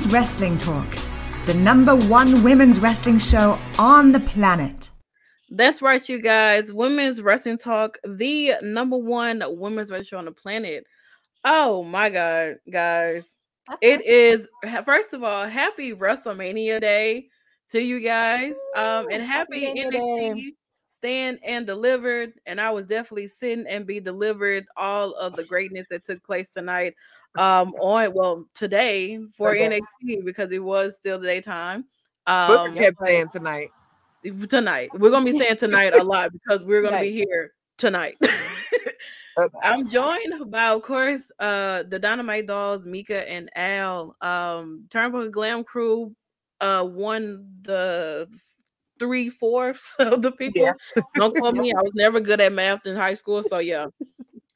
[0.00, 0.98] Women's Wrestling Talk,
[1.44, 4.88] the number one women's wrestling show on the planet.
[5.50, 6.72] That's right, you guys.
[6.72, 10.86] Women's Wrestling Talk, the number one women's wrestling show on the planet.
[11.44, 13.36] Oh my God, guys.
[13.82, 14.48] It is,
[14.86, 17.28] first of all, happy WrestleMania Day
[17.68, 18.56] to you guys.
[18.78, 20.52] Um, and happy WrestleMania NXT
[20.88, 22.32] stand and delivered.
[22.46, 26.54] And I was definitely sitting and be delivered all of the greatness that took place
[26.54, 26.94] tonight.
[27.38, 29.80] Um, on well today for Okay.
[30.02, 31.84] NXT because it was still the daytime.
[32.26, 33.70] Booker Um, kept saying tonight.
[34.48, 34.90] tonight.
[34.94, 38.16] We're gonna be saying tonight a lot because we're gonna be here tonight.
[39.62, 44.16] I'm joined by, of course, uh the Dynamite Dolls, Mika and Al.
[44.20, 46.14] Um Turnbuckle Glam Crew
[46.60, 48.28] uh won the
[48.98, 50.62] three fourths of the people.
[50.62, 50.72] Yeah.
[51.14, 51.72] Don't quote me.
[51.72, 53.86] I was never good at math in high school, so yeah.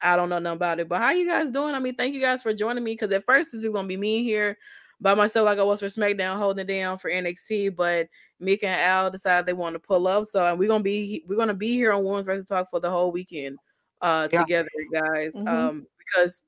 [0.05, 0.87] I don't know nothing about it.
[0.89, 1.73] But how you guys doing?
[1.75, 3.97] I mean, thank you guys for joining me because at first this is gonna be
[3.97, 4.57] me here
[5.01, 7.75] by myself, like I was for SmackDown, holding it down for NXT.
[7.75, 8.07] But
[8.39, 11.35] Mika and Al decided they want to pull up, so and we're gonna be we're
[11.37, 13.57] gonna be here on Women's Wrestling Talk for the whole weekend,
[14.01, 14.41] uh, Yeah.
[14.41, 15.33] together, guys.
[15.35, 15.47] Mhm.
[15.47, 16.43] Um, because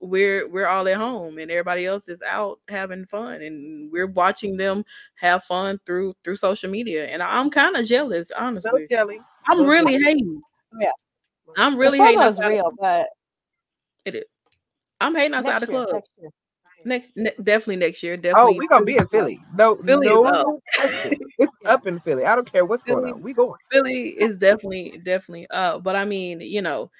[0.00, 4.56] we're we're all at home and everybody else is out having fun, and we're watching
[4.56, 4.84] them
[5.14, 7.06] have fun through through social media.
[7.06, 8.86] And I'm kind of jealous, honestly.
[8.90, 9.20] jelly.
[9.48, 10.04] I'm really jelly.
[10.04, 10.42] hating.
[10.80, 10.90] Yeah.
[11.56, 12.48] I'm really the hating FOMO's outside.
[12.48, 13.06] real, but
[14.04, 14.24] It is.
[15.00, 15.88] I'm hating outside the club.
[15.92, 16.30] next year.
[16.84, 18.18] Next, ne- definitely next year.
[18.34, 19.40] Oh, we're gonna be in Philly.
[19.56, 20.46] No, Philly is up.
[21.38, 22.24] it's up in Philly.
[22.24, 23.20] I don't care what's going on.
[23.22, 23.54] We going.
[23.72, 26.90] Philly is definitely definitely uh but I mean, you know,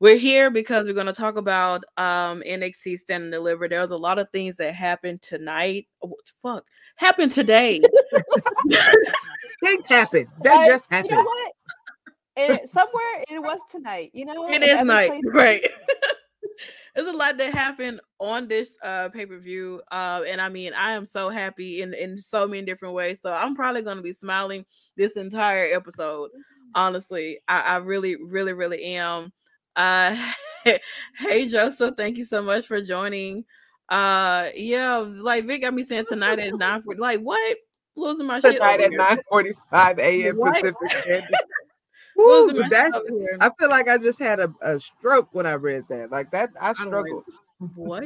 [0.00, 3.68] we're here because we're going to talk about um NXT Stand and Deliver.
[3.68, 5.86] There's a lot of things that happened tonight.
[6.02, 6.66] Oh, what fuck
[6.96, 7.82] happened today.
[9.62, 10.26] Things happen.
[10.42, 11.10] That I- just You happened.
[11.12, 11.52] know what?
[12.36, 14.10] And somewhere it was tonight.
[14.12, 15.60] You know, it is in is other night, places- right?
[16.94, 19.82] There's a lot that happened on this uh pay-per-view.
[19.90, 23.20] Uh and I mean I am so happy in in so many different ways.
[23.20, 24.64] So I'm probably gonna be smiling
[24.96, 26.30] this entire episode.
[26.76, 29.32] Honestly, I, I really, really, really am.
[29.74, 30.16] Uh
[31.18, 33.44] hey Joseph, thank you so much for joining.
[33.88, 37.56] Uh yeah, like Vic got me saying tonight at 9 like what?
[37.96, 38.54] Losing my shit.
[38.56, 38.98] Tonight at here.
[38.98, 40.40] nine forty-five a.m.
[40.40, 41.24] Pacific Standard.
[42.16, 43.36] Woo, Losing my shit that, over here.
[43.40, 46.10] I feel like I just had a, a stroke when I read that.
[46.10, 47.24] Like that, I don't struggled.
[47.74, 48.04] What?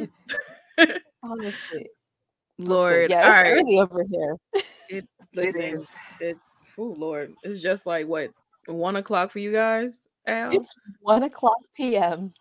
[1.23, 1.87] Honestly,
[2.59, 3.11] Lord.
[3.11, 3.53] yeah, it's right.
[3.53, 4.37] early over here.
[4.89, 5.89] It Listen, is.
[6.21, 6.41] It's
[6.79, 7.35] oh Lord.
[7.43, 8.31] It's just like what
[8.67, 10.53] one o'clock for you guys, Al?
[10.53, 12.33] It's one o'clock p.m.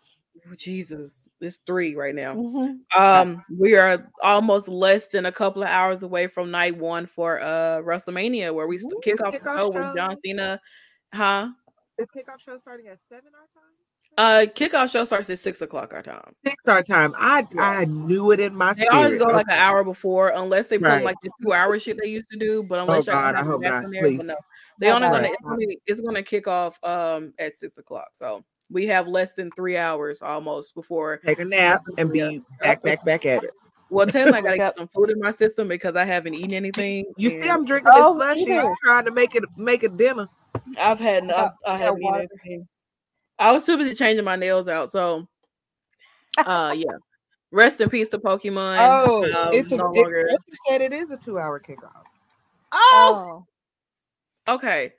[0.50, 1.28] Oh, Jesus.
[1.40, 2.34] It's three right now.
[2.34, 2.78] Mhm.
[2.96, 7.40] Um, we are almost less than a couple of hours away from night one for
[7.40, 9.94] uh WrestleMania, where we Ooh, kick off the show with show.
[9.94, 10.60] John Cena.
[11.12, 11.50] Huh?
[11.98, 13.72] Is kickoff show starting at seven our time?
[14.16, 16.32] Uh kickoff show starts at six o'clock our time.
[16.44, 17.14] Six our time.
[17.18, 18.92] I I knew it in my They spirit.
[18.92, 21.04] always go like an hour before, unless they put Right.
[21.04, 22.62] like the two hour shit they used to do.
[22.62, 24.26] But unless y'all God, I have hope Mac not, in there, but please.
[24.26, 24.36] no,
[24.78, 25.14] they Oh, only God.
[25.14, 28.10] gonna it's, gonna it's gonna kick off um at six o'clock.
[28.12, 32.28] So we have less than three hours almost before Take a nap and Yeah.
[32.28, 33.50] be back, back, back at it.
[33.90, 37.06] Well, technically, I gotta get some food in my system because I haven't eaten anything.
[37.16, 38.74] You see, I'm drinking Oh, this slushy, either.
[38.84, 40.28] trying to make it make it dinner.
[40.76, 42.26] I've had I've, got- I I haven't water.
[42.44, 42.68] anything.
[43.38, 44.90] I was too busy changing my nails out.
[44.90, 45.28] So,
[46.38, 46.92] uh, yeah.
[47.50, 48.76] Rest in peace to Pokemon.
[48.80, 49.76] Oh, Um, it's a.
[49.76, 50.26] no It, longer.
[50.30, 52.02] Rusty said it is a two-hour kickoff.
[52.72, 53.44] Oh,
[54.46, 54.92] Oh, okay.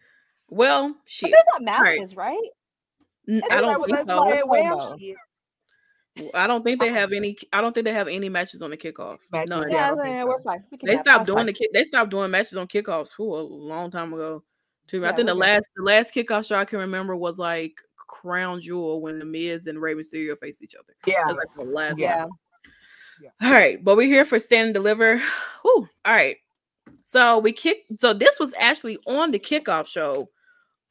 [0.49, 0.97] Well, but
[1.29, 2.37] there's not matches, right?
[3.27, 4.45] N- I I think don't think so.
[4.47, 4.97] well,
[6.33, 7.37] I don't think they have any.
[7.53, 9.19] I don't think they have any matches on the kickoff.
[9.31, 9.67] Matches, No, yeah.
[9.69, 10.63] Yeah, don't we're fine.
[10.71, 11.45] We they stopped doing fine.
[11.45, 11.69] the kick.
[11.71, 13.11] They stopped doing matches on kickoffs.
[13.17, 14.43] Whew, a long time ago.
[14.89, 15.05] Too.
[15.05, 19.01] I think the last the last kickoff show I can remember was like Crown Jewel
[19.01, 20.95] when the Miz and Rey Mysterio faced each other.
[21.05, 22.23] Yeah, That's like the last Yeah.
[22.25, 22.31] one.
[23.43, 25.17] All right, but we're here for stand and deliver.
[25.61, 25.87] Whew.
[26.05, 26.37] All right.
[27.03, 27.85] So we kick.
[27.99, 30.29] So this was actually on the kickoff show.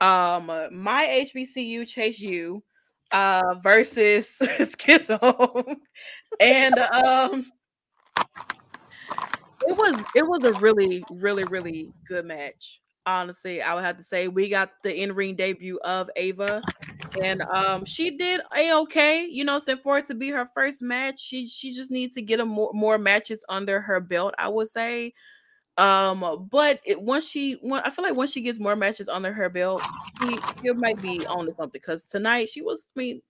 [0.01, 2.63] Um, uh, my HBCU Chase U,
[3.11, 4.39] uh, versus
[4.79, 5.19] Schism,
[6.41, 7.47] and um,
[9.67, 12.81] it was it was a really really really good match.
[13.09, 16.61] Honestly, I would have to say we got the in ring debut of Ava,
[17.23, 19.27] and um, she did a okay.
[19.27, 22.23] You know, so for it to be her first match, she she just needs to
[22.23, 24.35] get a more more matches under her belt.
[24.37, 25.15] I would say.
[25.79, 29.33] Um, but it, once she, when, I feel like once she gets more matches under
[29.33, 29.81] her belt,
[30.21, 31.71] she, she might be on to something.
[31.73, 33.23] Because tonight she was, I mean,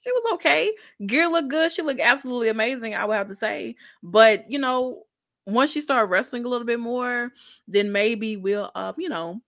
[0.00, 0.70] she was okay.
[1.06, 1.72] Gear looked good.
[1.72, 2.94] She looked absolutely amazing.
[2.94, 3.76] I would have to say.
[4.02, 5.04] But you know,
[5.46, 7.32] once she start wrestling a little bit more,
[7.68, 9.40] then maybe we'll, um, you know,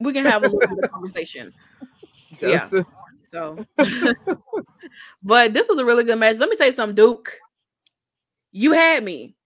[0.00, 1.52] we can have a little bit of conversation.
[2.40, 2.68] Yeah.
[3.26, 3.64] So,
[5.22, 6.38] but this was a really good match.
[6.38, 7.38] Let me tell you something, Duke.
[8.52, 9.36] You had me.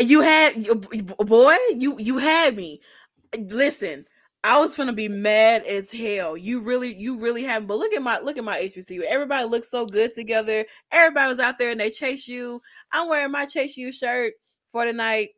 [0.00, 1.56] You had you- boy.
[1.70, 2.80] You you had me.
[3.38, 4.06] Listen,
[4.44, 6.36] I was gonna be mad as hell.
[6.36, 7.66] You really you really had.
[7.66, 9.00] But look at my look at my HBCU.
[9.08, 10.66] Everybody looks so good together.
[10.92, 12.60] Everybody was out there and they Chase U.
[12.92, 14.34] I'm wearing my chase you shirt
[14.70, 15.30] for the night,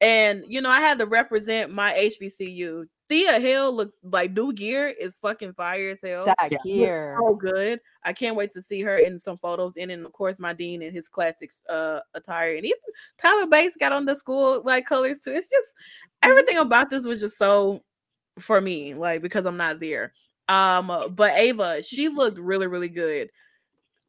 [0.00, 2.86] and you know I had to represent my HBCU.
[3.10, 6.24] Thea Hail looked like new gear is fucking fire as hell.
[6.24, 6.56] That Yeah.
[6.56, 7.16] Looks gear.
[7.20, 7.80] so good.
[8.02, 9.74] I can't wait to see her in some photos.
[9.76, 12.56] And then of course my dean in his classics uh attire.
[12.56, 12.78] And even
[13.18, 15.32] Tyler Bates got on the school like colors too.
[15.32, 15.68] It's just
[16.22, 17.82] everything about this was just so
[18.38, 20.12] for me, like because I'm not there.
[20.48, 23.30] Um, uh, but Ava, she looked really, really good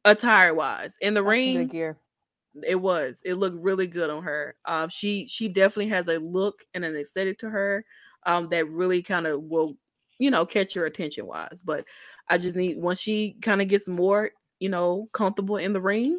[0.06, 0.98] attire wise.
[1.02, 1.98] In the That's ring, gear.
[2.64, 6.64] it was it looked really good on her um she she definitely has a look
[6.74, 7.84] and an aesthetic to her
[8.26, 9.76] um that really kind of will
[10.20, 11.86] you know catch your attention wise but
[12.30, 16.18] i just need once she kind of gets more you know comfortable in the ring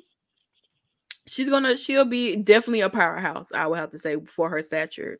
[1.26, 5.18] she's gonna she'll be definitely a powerhouse i would have to say for her stature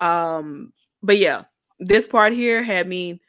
[0.00, 0.72] um
[1.02, 1.42] but yeah
[1.78, 3.20] this part here had me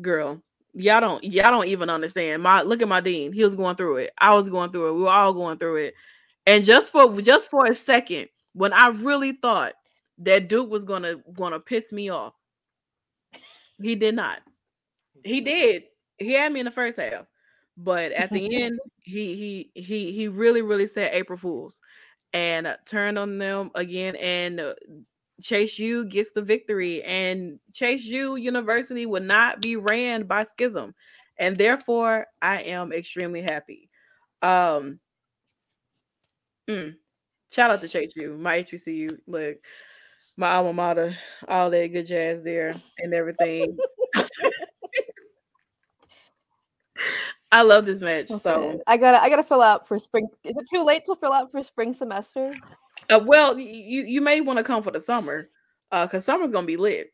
[0.00, 0.40] girl
[0.72, 3.96] y'all don't y'all don't even understand my look at my dean he was going through
[3.96, 5.94] it i was going through it we were all going through it
[6.46, 9.74] and just for just for a second, when I really thought
[10.18, 12.34] that Duke was gonna gonna piss me off,
[13.80, 14.40] he did not.
[15.24, 15.84] He did.
[16.18, 17.26] He had me in the first half,
[17.76, 21.80] but at the end, he he he he really really said April Fools,
[22.32, 24.16] and turned on them again.
[24.16, 24.74] And
[25.40, 30.94] Chase U gets the victory, and Chase U University would not be ran by Schism,
[31.38, 33.88] and therefore I am extremely happy.
[34.42, 35.00] Um,
[36.70, 36.94] Mm.
[37.50, 39.56] Shout out to Chase U, my HBCU, look,
[40.36, 41.16] my alma mater,
[41.48, 43.76] all that good jazz there and everything.
[47.50, 48.28] I love this match.
[48.28, 50.28] So, I gotta I gotta fill out for spring.
[50.44, 52.54] Is it too late to fill out for spring semester?
[53.10, 55.48] Uh, well, you you may want to come for the summer,
[55.92, 57.12] uh, cause summer's gonna be lit.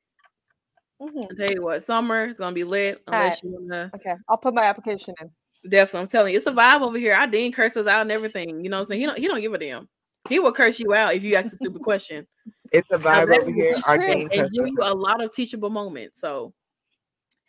[1.00, 1.24] Mhm.
[1.30, 3.90] I tell you what, summer is gonna be lit unless you wanna.
[3.94, 5.30] Okay, I'll put my application in.
[5.68, 7.14] Definitely, I'm telling you, it's a vibe over here.
[7.14, 8.64] I Dean curses out and everything.
[8.64, 9.88] You know, what I'm saying he don't he don't give a damn.
[10.28, 12.26] He will curse you out if you ask a stupid question.
[12.72, 13.70] It's a vibe over here.
[13.70, 14.06] it's Our true.
[14.06, 16.20] dean and give you a lot of teachable moments.
[16.20, 16.52] So,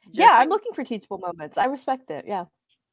[0.05, 1.57] just yeah, I'm looking for teachable moments.
[1.57, 2.25] I respect it.
[2.27, 2.45] Yeah.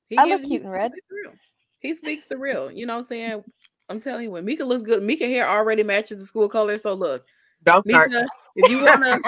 [0.09, 0.93] He I look cute he in red.
[1.11, 1.35] real.
[1.81, 2.71] He speaks the real.
[2.71, 3.45] You know what I'm saying?
[3.89, 6.79] I'm telling you, when Mika looks good, Mika hair already matches the school color.
[6.79, 7.25] So look,
[7.65, 8.11] Don't start.
[8.11, 8.27] Mika,
[8.57, 9.19] if you wanna,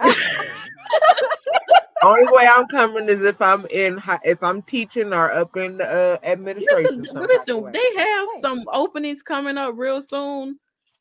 [2.02, 5.76] Only way I'm coming is if I'm in hi- if I'm teaching or up in
[5.76, 7.04] the uh, administration.
[7.04, 7.72] listen, some type of listen, way.
[7.72, 10.58] they have some openings coming up real soon,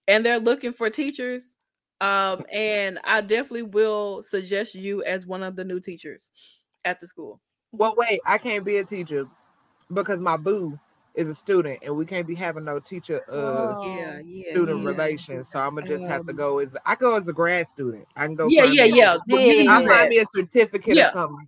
[0.10, 1.56] and they're looking for teachers.
[2.02, 6.32] Um, and I definitely will suggest you as one of the new teachers
[6.86, 7.42] at the school.
[7.72, 9.26] Well, wait, I can't be a teacher
[9.94, 10.78] because my boo
[11.20, 13.96] is a student, and we can't be having no teacher uh Oh.
[13.96, 14.88] Yeah, yeah, student yeah.
[14.88, 15.48] relations.
[15.52, 18.06] So I'm gonna just have to Um, go as I go as a grad student.
[18.16, 18.48] I can go.
[18.48, 19.18] Yeah, yeah, yeah.
[19.28, 19.72] Well, you Yeah.
[19.72, 21.10] I'll do find me a certificate Yeah.
[21.10, 21.48] or something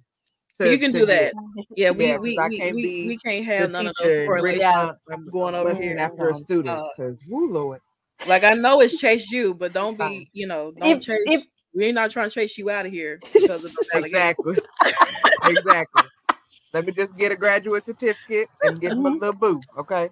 [0.59, 1.33] you can do that.
[1.75, 4.91] Yeah, we Yeah, we, we, can't we, we can't have none of those correlations Yeah.
[5.11, 5.97] I'm going over here.
[5.97, 7.79] after a student Uh, woo lord.
[8.27, 11.19] Like I know it's chase you, but don't be, you know, don't If- chase.
[11.25, 14.03] if- we ain't not trying to chase you out of here because of those.
[14.05, 14.57] Exactly.
[15.45, 16.03] exactly.
[16.73, 19.01] Let me just get a graduate certificate and get Mm-hmm.
[19.01, 19.61] my little boo.
[19.77, 20.09] Okay.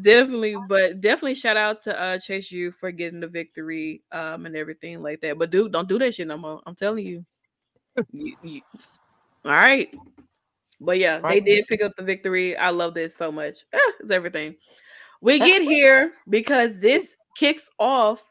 [0.00, 4.56] Definitely, but definitely shout out to uh Chase U for getting the victory um and
[4.56, 5.38] everything like that.
[5.38, 6.60] But dude, don't do that shit no more.
[6.66, 7.24] I'm telling you.
[8.12, 8.62] You- you-
[9.44, 9.92] All right.
[10.80, 11.44] But yeah, they Right.
[11.44, 12.56] did pick up the victory.
[12.56, 13.64] I love this so much.
[13.74, 14.56] Ah, it's everything.
[15.20, 18.24] We get here because this kicks off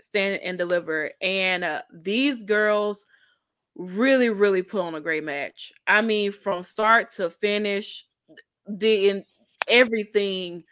[0.00, 3.06] Stand and Deliver, and uh, these girls
[3.80, 5.72] really, really put on a great match.
[5.86, 8.04] I mean, from start to finish,
[8.68, 9.24] the in,
[9.68, 10.64] everything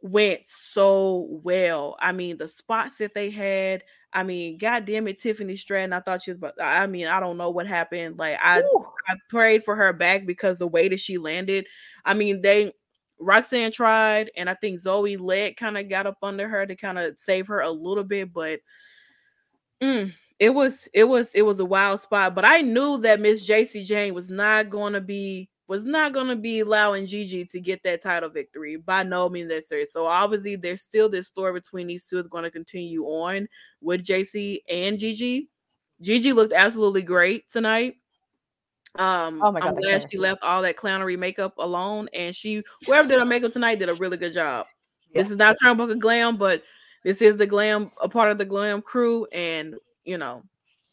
[0.00, 1.96] went so well.
[2.00, 3.84] I mean, the spots that they had.
[4.14, 5.92] I mean, goddamn it, Tiffany Stratton.
[5.92, 8.18] I thought she was, but I mean, I don't know what happened.
[8.18, 8.86] Like, I Ooh.
[9.08, 11.66] I prayed for her back because the way that she landed.
[12.04, 12.72] I mean, they
[13.18, 16.98] Roxanne tried, and I think Zoey leg kind of got up under her to kind
[16.98, 18.60] of save her a little bit, but
[19.82, 22.34] mm, it was it was it was a wild spot.
[22.34, 26.26] But I knew that Miss Jacy Jayne was not going to be was not going
[26.26, 29.86] to be allowing Gigi to get that title victory by no means necessary.
[29.90, 33.48] So obviously, there's still this story between these two is going to continue on
[33.80, 35.48] with Jacy and Gigi.
[36.00, 37.94] Gigi looked absolutely great tonight.
[38.98, 42.62] Um, Oh my God, I'm glad she left all that clownery makeup alone, and she
[42.86, 44.66] whoever did her makeup tonight did a really good job.
[45.14, 46.62] This is not Turnbuckle Glam, but
[47.04, 50.42] this is the glam, a part of the glam crew, and you know,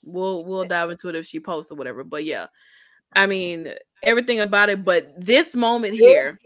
[0.04, 2.04] we'll we'll dive into it if she posts or whatever.
[2.04, 2.48] But yeah,
[3.14, 3.74] I mean
[4.04, 4.84] everything about it.
[4.84, 6.40] But this moment here,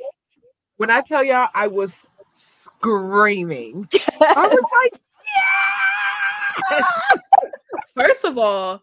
[0.77, 1.93] When I tell y'all I was
[2.33, 3.87] screaming.
[4.21, 5.01] I was like,
[7.95, 8.81] First of all,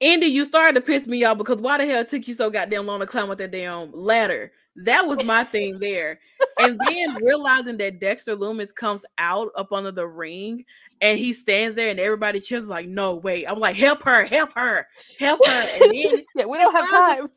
[0.00, 2.86] Andy, you started to piss me off because why the hell took you so goddamn
[2.86, 4.52] long to climb up that damn ladder?
[4.76, 6.20] That was my thing there.
[6.60, 10.64] And then realizing that Dexter Lumis comes out up under the ring
[11.00, 13.44] and he stands there and everybody cheers like, no, way.
[13.46, 14.86] I'm like, help her, help her,
[15.18, 15.68] help her.
[15.74, 17.28] And then yeah, we don't have Slides time.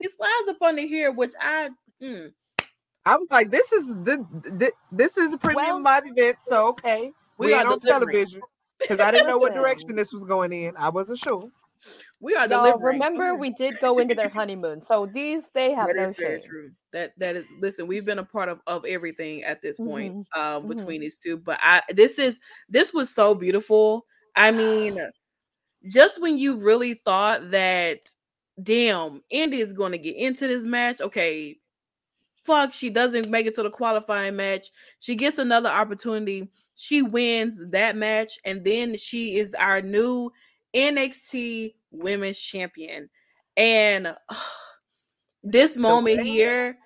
[0.00, 1.70] he slides up under here, which I
[2.02, 2.32] mm,
[3.06, 7.12] I was like, this is the, this is a premium live event, so okay.
[7.38, 8.26] We We, are on delivering.
[8.26, 8.40] television
[8.80, 10.76] because I didn't know what direction this was going in.
[10.76, 11.48] I wasn't sure.
[12.20, 15.96] we are No, remember we did go into their honeymoon, so these they have That
[15.96, 16.48] no is very shame.
[16.50, 16.70] true.
[16.92, 20.24] That that is listen, we've been a part of of everything at this point Mhm,
[20.34, 20.68] um mhm.
[20.68, 21.36] between these two.
[21.38, 24.06] But I this is this was so beautiful.
[24.36, 24.98] I mean,
[25.88, 28.12] just when you really thought that
[28.62, 31.58] damn, Indi is going to get into this match, okay.
[32.44, 34.68] Fuck, she doesn't make it to the qualifying match.
[35.00, 36.50] She gets another opportunity.
[36.76, 40.32] She wins that match, and then she is our new
[40.74, 43.10] NXT Women's Champion.
[43.56, 44.16] And
[45.50, 46.78] this moment here,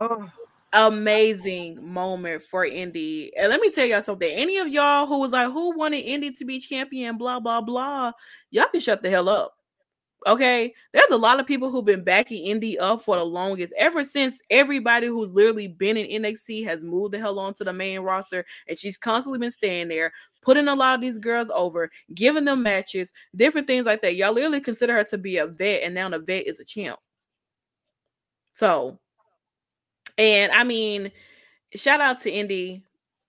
[0.00, 0.28] Oh,
[0.72, 3.30] amazing moment for Indi.
[3.36, 4.28] And let me tell y'all something.
[4.28, 8.10] Any of y'all who was like, who wanted Indi to be champion, blah, blah, blah,
[8.50, 9.54] y'all can shut the hell up.
[10.26, 10.74] Okay.
[10.92, 14.40] There's a lot of people who've been backing Indi up for the longest, ever since
[14.50, 18.44] everybody who's literally been in NXT has moved the hell on to the main roster.
[18.66, 22.62] And she's constantly been staying there, putting a lot of these girls over, giving them
[22.62, 24.16] matches, different things like that.
[24.16, 26.98] Y'all literally consider her to be a vet, and now the vet is a champ.
[28.52, 28.98] So,
[30.18, 31.10] and I mean,
[31.74, 32.82] shout out to Indi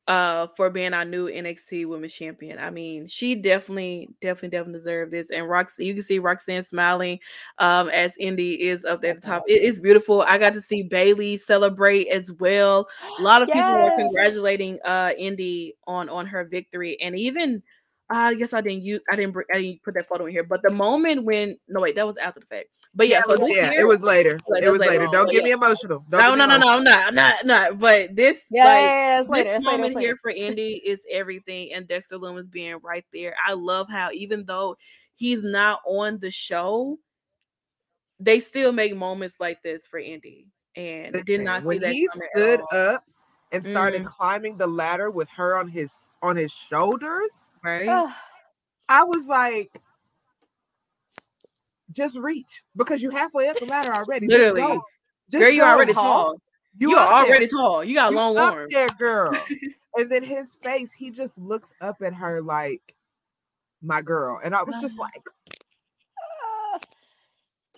[0.10, 2.60] uh for being our new NXT Women's Champion.
[2.60, 5.32] I mean, she definitely, definitely, definitely deserved this.
[5.32, 7.20] And Roxanne, you can see Roxanne smiling
[7.60, 9.44] um as Indi is up there at the top.
[9.48, 10.24] It is beautiful.
[10.28, 12.88] I got to see Bayley celebrate as well.
[13.20, 17.64] A lot of people were congratulating uh Indi on on her victory, and even
[18.14, 20.32] uh, I guess I didn't use I didn't bring, I didn't put that photo in
[20.32, 22.68] here, but the moment when no wait that was after the fact.
[22.94, 24.40] But yeah, yeah, so it was, this yeah, year- it was later.
[24.48, 25.12] Like, it was later later.
[25.12, 25.46] Don't get yeah.
[25.46, 26.06] me emotional.
[26.10, 26.78] Don't no, get no, me no, no.
[26.78, 27.80] I'm not, I'm not, not.
[27.80, 29.50] But this, Yeah, like, later.
[29.50, 30.00] this It's moment later.
[30.00, 33.34] here for Indi is everything, and Dexter Lumis being right there.
[33.48, 34.78] I love how even though
[35.16, 37.00] he's not on the show,
[38.20, 42.08] they still make moments like this for Indi, and did not see when that he
[42.32, 43.04] stood up
[43.52, 44.06] and started Mhm.
[44.06, 45.92] climbing the ladder with her on his
[46.22, 47.32] on his shoulders.
[47.64, 47.88] Right?
[47.88, 48.16] Ah,
[48.90, 49.72] I was like,
[51.92, 54.28] just reach because you're halfway up the ladder already.
[54.28, 54.62] Literally.
[54.62, 54.84] go.
[55.32, 56.38] Just Girl, you're already tall.
[56.78, 57.32] You, up are there.
[57.32, 57.84] already tall.
[57.84, 58.74] You got You long arms.
[58.74, 59.32] there, girl.
[59.98, 62.82] and then his face, he just looks up at her like,
[63.82, 64.40] my girl.
[64.44, 65.22] And I was just like,
[66.20, 66.80] ah.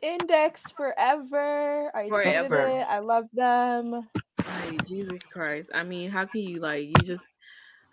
[0.02, 1.92] Index forever.
[1.96, 2.68] I Forever.
[2.68, 2.86] it.
[2.88, 4.08] I love them.
[4.38, 5.72] Like, Jesus Christ.
[5.74, 7.26] I mean, how can you like you just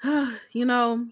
[0.52, 1.06] you know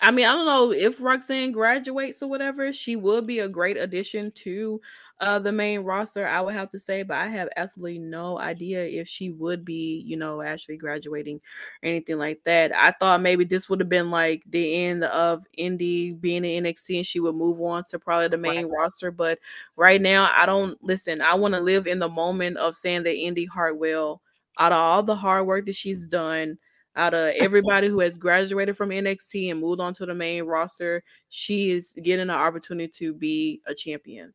[0.00, 3.76] I mean, I don't know if Roxanne graduates or whatever, she would be a great
[3.76, 4.80] addition to
[5.20, 8.84] uh the main roster, I would have to say, but I have absolutely no idea
[8.84, 12.74] if she would be, you know, actually graduating or anything like that.
[12.74, 16.96] I thought maybe this would have been like the end of Indi being in NXT
[16.96, 19.12] and she would move on to probably the main roster.
[19.12, 19.38] But
[19.76, 23.16] right now, I don't listen, I want to live in the moment of saying that
[23.16, 24.20] Indi Hartwell,
[24.58, 26.58] out of all the hard work that she's done,
[26.96, 31.02] out of everybody who has graduated from NXT and moved on to the main roster,
[31.28, 34.32] she is getting an opportunity to be a champion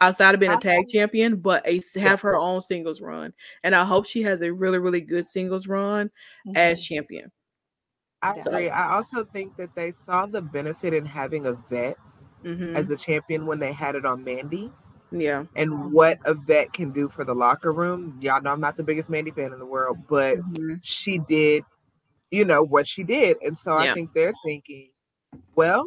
[0.00, 3.32] outside of being a tag champion, but a have her own singles run.
[3.64, 6.10] And I hope she has a really, really good singles run
[6.56, 6.86] as Mhm.
[6.86, 7.32] champion.
[8.22, 8.70] I So- agree.
[8.70, 11.96] I also think that they saw the benefit in having a vet
[12.44, 12.74] Mhm.
[12.74, 14.72] as a champion when they had it on Mandy
[15.10, 15.44] Yeah.
[15.54, 18.18] and what a vet can do for the locker room.
[18.20, 20.80] Y'all know I'm not the biggest Mandy fan in the world, but Mhm.
[20.82, 21.62] she did,
[22.30, 23.36] you know, what she did.
[23.42, 23.90] And so Yeah.
[23.90, 24.90] I think they're thinking,
[25.54, 25.84] well,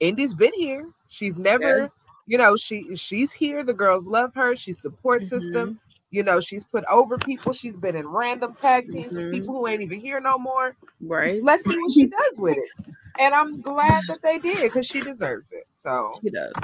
[0.00, 0.88] Indi's been here.
[1.08, 1.90] She's never,
[2.26, 3.62] you know, she she's here.
[3.64, 4.56] The girls love her.
[4.56, 5.28] She's support Mhm.
[5.28, 5.80] system.
[6.10, 7.52] You know, she's put over people.
[7.52, 9.30] She's been in random tag teams with Mhm.
[9.30, 10.76] people who ain't even here no more.
[11.00, 11.42] Right.
[11.42, 12.70] Let's see what she does with it.
[13.18, 15.64] And I'm glad that they did because she deserves it.
[15.74, 16.54] So She does.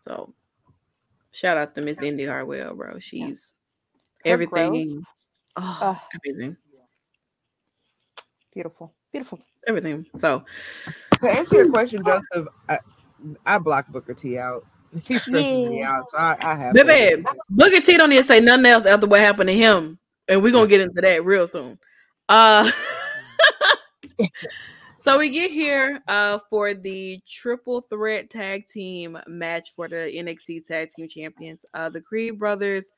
[0.00, 0.34] So
[1.32, 2.98] shout out to Miss Indi Hartwell, bro.
[2.98, 3.54] She's
[4.24, 4.96] Her everything.
[4.96, 5.04] growth.
[5.56, 5.98] Oh, Ugh.
[6.24, 6.56] amazing.
[8.52, 8.92] Beautiful.
[9.12, 9.38] Beautiful.
[9.66, 10.06] Everything.
[10.16, 10.44] So
[11.22, 12.78] to answer your question, Joseph, I,
[13.46, 14.66] I blocked Booker T out.
[15.06, 16.74] He stresses me out, so I, I have.
[16.74, 20.42] Baby, Booker T don't need to say nothing else after what happened to him, and
[20.42, 21.78] we're gonna get into that real soon.
[22.28, 22.68] Uh,
[25.00, 30.66] so we get here uh for the triple threat tag team match for the NXT
[30.66, 31.64] Tag Team Champions.
[31.72, 32.90] Uh, the Creed brothers,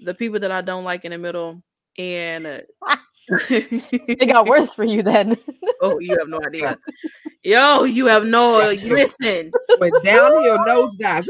[0.00, 1.62] the people that I don't like in the middle,
[1.98, 2.60] and uh,
[3.30, 5.36] It got worse for you then.
[5.80, 6.78] oh, you have no idea.
[7.44, 9.50] Yo, you have no you listen.
[9.78, 11.28] went downhill nosedive.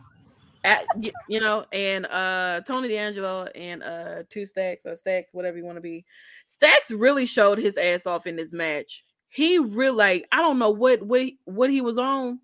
[0.65, 5.59] at, y- you know, and uh Tony D'Angelo and uh two stacks or stacks, whatever
[5.59, 6.05] you want to be.
[6.47, 9.05] Stacks really showed his ass off in this match.
[9.29, 12.41] He really like I don't know what what he- what he was on,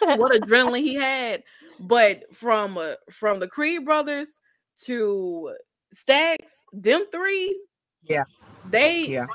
[0.00, 1.42] what adrenaline he had,
[1.80, 4.40] but from uh, from the Creed brothers
[4.84, 5.54] to
[5.92, 7.58] Stacks, them three,
[8.08, 8.24] Yeah.
[8.64, 9.26] they Yeah.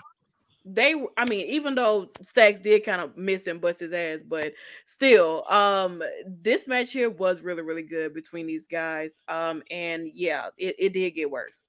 [0.65, 4.53] they I mean, even though Stacks did kind of miss and bust his ass, but
[4.85, 9.19] still, um, this match here was really, really good between these guys.
[9.27, 11.65] Um, and yeah, it, it did get worse.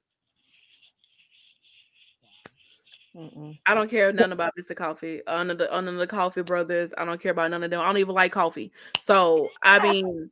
[3.15, 3.59] Mm-mm.
[3.67, 4.75] I don't care nothing about Mr.
[4.75, 6.95] Coffey, under the under the Coffey brothers.
[6.97, 7.81] I don't care about none of them.
[7.81, 8.73] I don't even like coffee.
[9.03, 10.31] So I mean,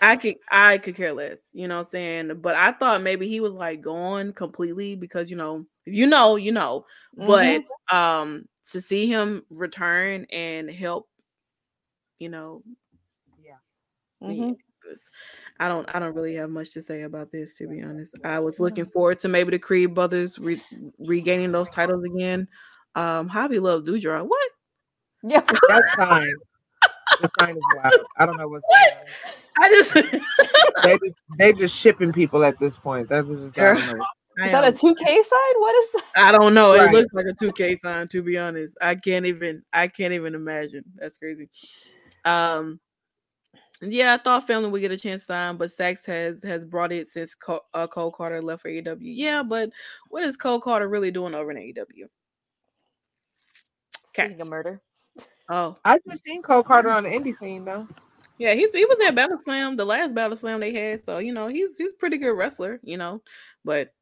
[0.00, 2.40] I could I could care less, you know what I'm saying?
[2.40, 6.36] But I thought maybe he was like gone completely because you know, if you know,
[6.36, 6.84] you know.
[7.16, 11.08] But um to see him return and help,
[12.18, 12.62] you know,
[13.42, 13.56] Yeah.
[14.20, 14.56] me, Mhm.
[15.58, 18.14] I don't I don't really have much to say about this to be honest.
[18.24, 20.62] I was looking forward to maybe the Creed brothers re-
[20.98, 22.46] regaining those titles again.
[22.94, 24.28] Um Hobby loves Doudrop.
[24.28, 24.50] What?
[25.22, 25.40] Yeah.
[25.68, 26.34] That's fine.
[27.20, 27.94] The sign is wild.
[28.16, 29.32] I don't know what's going on.
[29.58, 29.94] I just
[30.82, 33.08] They just they just shipping people at this point.
[33.08, 34.04] That's just I don't know.
[34.44, 35.60] Is that a 2K sign?
[35.60, 36.04] What is that?
[36.16, 36.72] I don't know.
[36.74, 36.92] It Right.
[36.92, 38.76] looks like a 2K sign, to be honest.
[38.80, 40.84] I can't even I can't even imagine.
[40.96, 41.48] That's crazy.
[42.24, 42.80] Um
[43.82, 46.92] yeah, I thought family would get a chance to sign, but Stacks has has brought
[46.92, 48.96] it since Cole, uh, Cole Karter left for AEW.
[49.00, 49.70] Yeah, but
[50.08, 52.08] what is Cole Karter really doing over in AEW?
[54.14, 54.24] 'Kay.
[54.24, 54.80] Speaking of murder.
[55.48, 57.86] Oh, I just seen Cole Karter on the indie scene though.
[58.38, 61.32] yeah, he's he was at Battle Slam, the last Battle Slam they had, so you
[61.32, 63.22] know he's he's a pretty good wrestler, you know.
[63.64, 63.94] But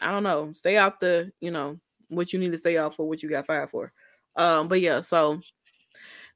[0.00, 1.78] I don't know, stay out the you know
[2.10, 3.92] what you need to stay out for, what you got fired for.
[4.36, 5.40] Um, but yeah, so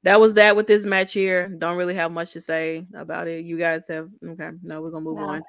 [0.03, 1.47] that was that with this match here.
[1.47, 3.45] Don't really have much to say about it.
[3.45, 4.49] You guys have okay.
[4.63, 5.25] No, we're gonna move No.
[5.25, 5.41] on.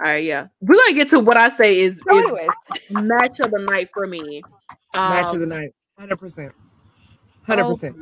[0.00, 2.32] All right, yeah, we're gonna get to what I say is So is
[2.90, 4.42] match of the night for me.
[4.94, 5.70] Match of Um, the night.
[5.98, 6.52] Hundred percent.
[7.44, 7.96] Hundred Oh, percent.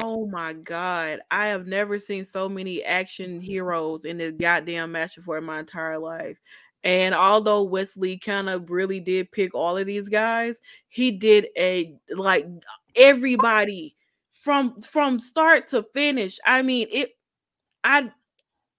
[0.00, 1.20] Oh my god.
[1.30, 5.60] I have never seen so many action heroes in this goddamn match before in my
[5.60, 6.38] entire life.
[6.82, 11.48] And although Wes Lee kind of really did pick all of these guys, he did
[11.56, 12.46] a like
[12.94, 13.96] everybody
[14.32, 16.38] from from start to finish.
[16.44, 17.12] I mean, it
[17.84, 18.10] I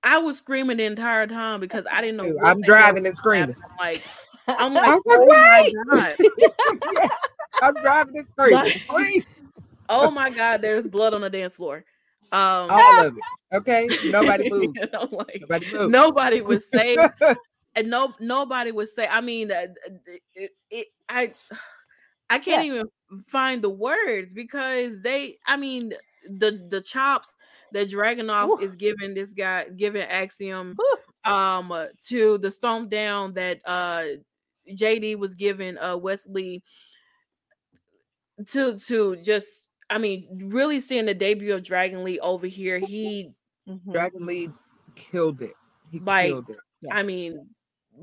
[0.04, 2.38] I was screaming the entire time because I didn't know.
[2.44, 3.56] I'm driving and screaming.
[3.80, 4.04] Like
[4.48, 7.10] I'm like, oh my god.
[7.63, 8.74] I'm driving and screaming.
[8.89, 9.26] Like-.
[9.89, 11.86] Oh my god, there's blood on the dance floor.
[12.32, 13.24] Um All of it.
[13.56, 13.89] Okay.
[14.04, 14.76] Nobody move.
[14.76, 15.91] you know, like Nobody move.
[15.91, 16.98] nobody would say
[17.76, 19.91] and no nobody would say i mean uh, uh,
[20.34, 21.30] it, it, i
[22.30, 22.86] I can't even
[23.28, 25.38] find the words because they.
[25.45, 25.93] I mean,
[26.28, 27.36] the the chops
[27.71, 28.58] that Dragunov Ooh.
[28.63, 31.32] is giving this guy, giving Axiom, Ooh.
[31.32, 34.06] um, uh, to the stomp down that uh
[34.69, 36.63] JD was giving uh Wes Lee
[38.48, 39.64] to to just.
[39.89, 43.32] I mean, really seeing the debut of Dragon Lee over here, he
[43.67, 43.93] Mhm.
[43.93, 44.50] Dragon Lee
[44.95, 45.56] killed it.
[45.91, 46.58] He Like, killed it.
[46.91, 47.48] I mean,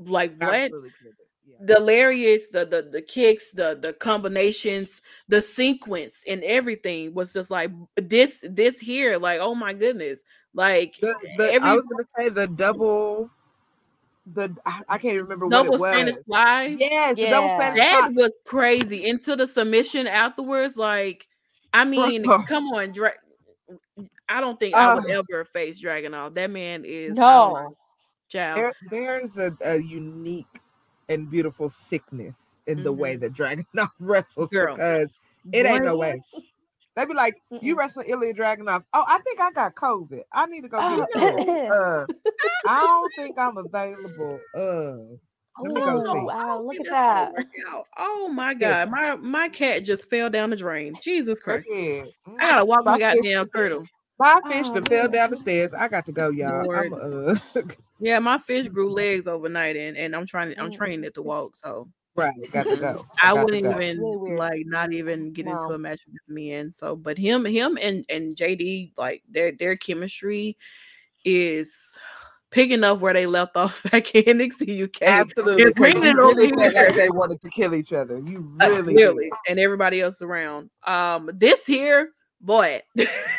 [0.05, 0.53] like what?
[0.53, 1.15] Absolutely killed.
[1.45, 1.57] Yeah.
[1.61, 7.51] The lariats, the the the kicks, the the combinations, the sequence, and everything was just
[7.51, 8.43] like this.
[8.49, 12.47] This here, like oh my goodness, like The, the, every I was gonna say the
[12.47, 13.29] double.
[14.33, 16.15] The I, I can't remember double what it was.
[16.15, 16.75] Spanish fly.
[16.79, 17.57] Yes, the double Yeah.
[17.59, 18.23] Spanish that fly.
[18.23, 19.05] was crazy.
[19.05, 21.27] Into the submission afterwards, like
[21.73, 23.11] I mean, come on, Dra-
[24.29, 25.23] I don't think I would Uh.
[25.31, 26.35] ever face Dragunov.
[26.35, 27.75] That man is um, No.
[28.29, 28.57] child.
[28.57, 30.45] There, there's a, a unique
[31.09, 32.35] and beautiful sickness
[32.67, 33.21] in the way Mhm.
[33.21, 34.75] that Dragunov wrestles Girl.
[34.75, 35.09] because
[35.51, 36.21] it ain't no way.
[36.95, 38.83] They'd be like, "You wrestling Ilya Dragunov?
[38.93, 40.21] Oh, I think I got COVID.
[40.31, 41.71] I need to go Oh, get it.
[41.71, 42.05] Uh,
[42.67, 44.39] I don't think I'm available.
[44.55, 45.17] Uh,
[45.61, 46.25] Let me go Oh, see.
[46.25, 47.33] wow, look think at that's gonna that.
[47.33, 47.85] work out.
[47.97, 48.85] Oh my Yeah.
[48.85, 50.93] god, my my cat just fell down the drain.
[51.01, 51.67] Jesus Christ.
[51.69, 52.03] yeah.
[52.27, 53.87] I gotta walk my My fish- goddamn turtle.
[54.19, 55.73] My fish Oh, that fell down the stairs.
[55.73, 56.71] I got to go, y'all.
[56.71, 57.35] I'm, uh,
[57.99, 60.75] Yeah, my fish grew legs overnight and, and I'm trying to I'm Mm.
[60.75, 61.55] training it to walk.
[61.55, 63.05] So right, got to go.
[63.21, 63.69] I got to wouldn't go.
[63.77, 66.71] even Really like not even get into a match with this man.
[66.71, 70.57] So but him him and and JD like their their chemistry
[71.25, 71.97] is
[72.53, 75.01] picking up where they left off back in NXT UK.
[75.01, 75.55] Absolutely.
[75.63, 76.91] They're 'cause bringing you it over really here.
[76.93, 78.17] they wanted to kill each other.
[78.19, 80.69] You Uh, really, really, and everybody else around.
[80.83, 82.11] Um, this here,
[82.41, 82.79] boy,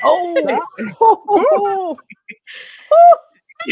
[0.05, 1.96] Oh,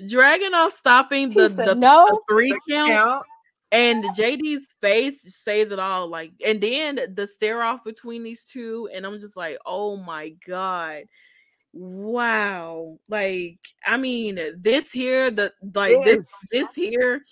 [0.00, 2.06] Dragunov stopping the, the, no.
[2.06, 3.24] the three count, Count.
[3.72, 6.08] and JD's face says it all.
[6.08, 10.30] Like, and then the stare off between these two, and I'm just like, oh my
[10.46, 11.04] god,
[11.76, 12.98] wow!
[13.08, 16.50] Like, I mean, this here, the like this This.
[16.50, 17.22] this here.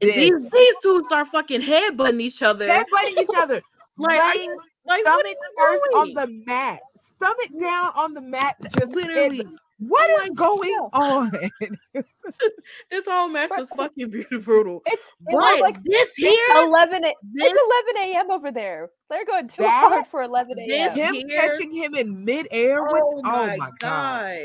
[0.00, 0.14] This.
[0.14, 2.66] These these two start fucking headbutting each other.
[2.66, 3.62] Headbutting each other.
[3.98, 4.48] Like,
[4.86, 6.80] like are stomach first on the mat.
[7.16, 8.56] Stomach down on the mat.
[8.78, 9.44] Just Literally.
[9.88, 11.32] What Oh is my going on?
[12.90, 14.82] this whole match was fucking beautiful, brutal.
[14.86, 17.04] It's it was like this here, eleven.
[17.04, 18.30] A, this, it's eleven a.m.
[18.30, 18.90] over there.
[19.10, 20.92] They're going too hard for eleven a.m.
[20.94, 23.70] him here- catching him in midair with oh, oh my, god.
[23.80, 24.38] god.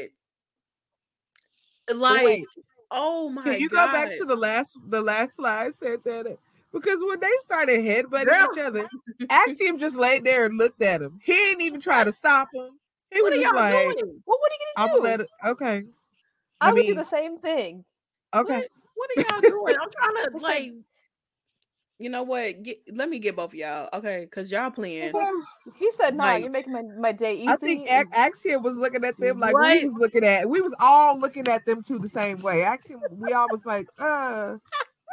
[1.95, 2.45] Like, wait,
[2.89, 3.51] oh my god.
[3.51, 3.85] can you god.
[3.87, 6.35] go back to the last the last slide said that
[6.73, 8.49] because when they started headbutting Girl.
[8.53, 8.87] each other,
[9.29, 11.19] Axiom just laid there and looked at him.
[11.23, 12.79] He didn't even try to stop him.
[13.11, 14.21] What are y'all like, doing?
[14.25, 15.01] Well, what are you gonna do?
[15.01, 15.83] let it okay.
[16.61, 17.85] I, I would do the same thing.
[18.33, 18.53] okay.
[18.55, 19.75] What, what are y'all doing?
[19.81, 20.73] I'm trying to like-
[21.99, 22.61] you know what?
[22.61, 24.25] Get let me get both of y'all, okay?
[24.25, 25.13] Because y'all playing.
[25.77, 28.75] He said, "No, Like- you're making my, my day easy." I think and- Axiom was
[28.77, 29.75] looking at them like What?
[29.81, 30.47] we was looking at.
[30.47, 32.61] We was all looking at them two the same way.
[32.61, 34.57] Axiom, we all was like, uh,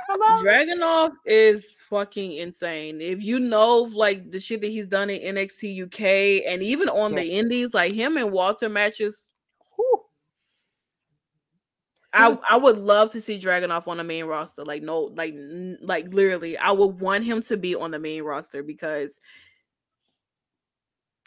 [0.09, 0.43] hello.
[0.43, 3.01] Dragunov is fucking insane.
[3.01, 7.13] If you know like the shit that he's done in NXT UK and even on
[7.13, 7.21] Yeah.
[7.21, 9.29] the indies, like him and Walter matches,
[9.77, 10.01] Whew.
[12.13, 14.65] I I would love to see Dragunov on the main roster.
[14.65, 15.35] Like no, like
[15.81, 19.21] like literally, I would want him to be on the main roster because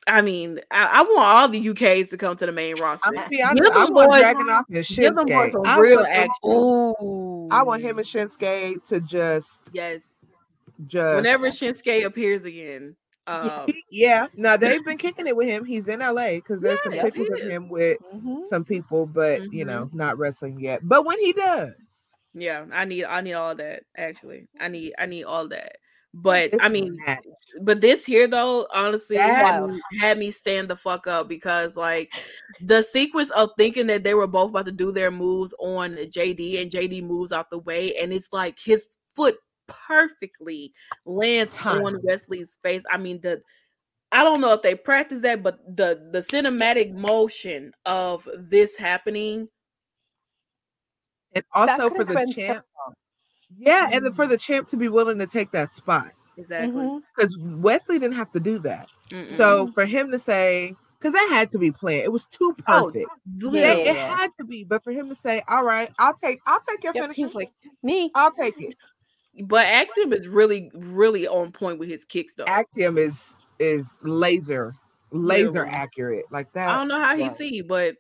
[0.10, 3.10] I mean, I, I want all the UKs to come to the main roster.
[3.18, 3.62] I'm be honest.
[3.62, 6.32] Give I them want boys- Dragunov and Give them boys some real action.
[6.46, 7.37] Ooh.
[7.52, 10.22] I want him and Shinsuke to just, Yes.
[10.88, 12.96] just Whenever Shinsuke appears again,
[13.28, 14.28] Yeah, um, yeah.
[14.36, 15.66] No, they've been kicking it with him.
[15.66, 18.48] He's in LA because there's some pictures he of him with Mhm.
[18.48, 20.80] some people, but you know, not wrestling yet.
[20.84, 21.74] But when he does,
[22.34, 24.48] yeah, I need I need all that actually.
[24.60, 25.78] I need I need all that.
[26.13, 27.24] But it's I a mean, match.
[27.62, 32.12] but this here though, honestly, had me, had me stand the fuck up because like
[32.62, 36.62] the sequence of thinking that they were both about to do their moves on JD
[36.62, 39.36] and JD moves out the way, and it's like his foot
[39.67, 40.72] perfectly
[41.06, 41.84] lands Time.
[41.86, 42.84] on Wes Lee's face.
[42.89, 43.41] I mean, the
[44.12, 49.50] I don't know if they practice that, but the the cinematic motion of this happening,
[51.36, 52.65] and also for the been so- champ,
[53.58, 56.84] yeah, and then for the champ to be willing to take that spot exactly.
[56.86, 57.02] Mhm.
[57.15, 58.88] because Wes Lee didn't have to do that.
[59.12, 59.36] Mm-mm.
[59.38, 62.91] So for him to say, because that had to be planned, it was too Oh,
[62.91, 63.10] perfect.
[63.52, 63.74] Yeah.
[63.74, 66.60] It, it had to be, but for him to say, "All right, I'll take, I'll
[66.67, 67.52] take your Yep, finish," he's like
[67.84, 68.12] me.
[68.15, 68.76] "I'll take it."
[69.46, 72.46] But Axiom is really, really on point with his kicks, though.
[72.48, 74.74] Axiom is is laser,
[75.12, 75.70] laser Literally.
[75.70, 76.70] accurate like that.
[76.70, 77.96] I don't know how he see, but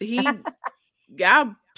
[0.00, 0.28] he,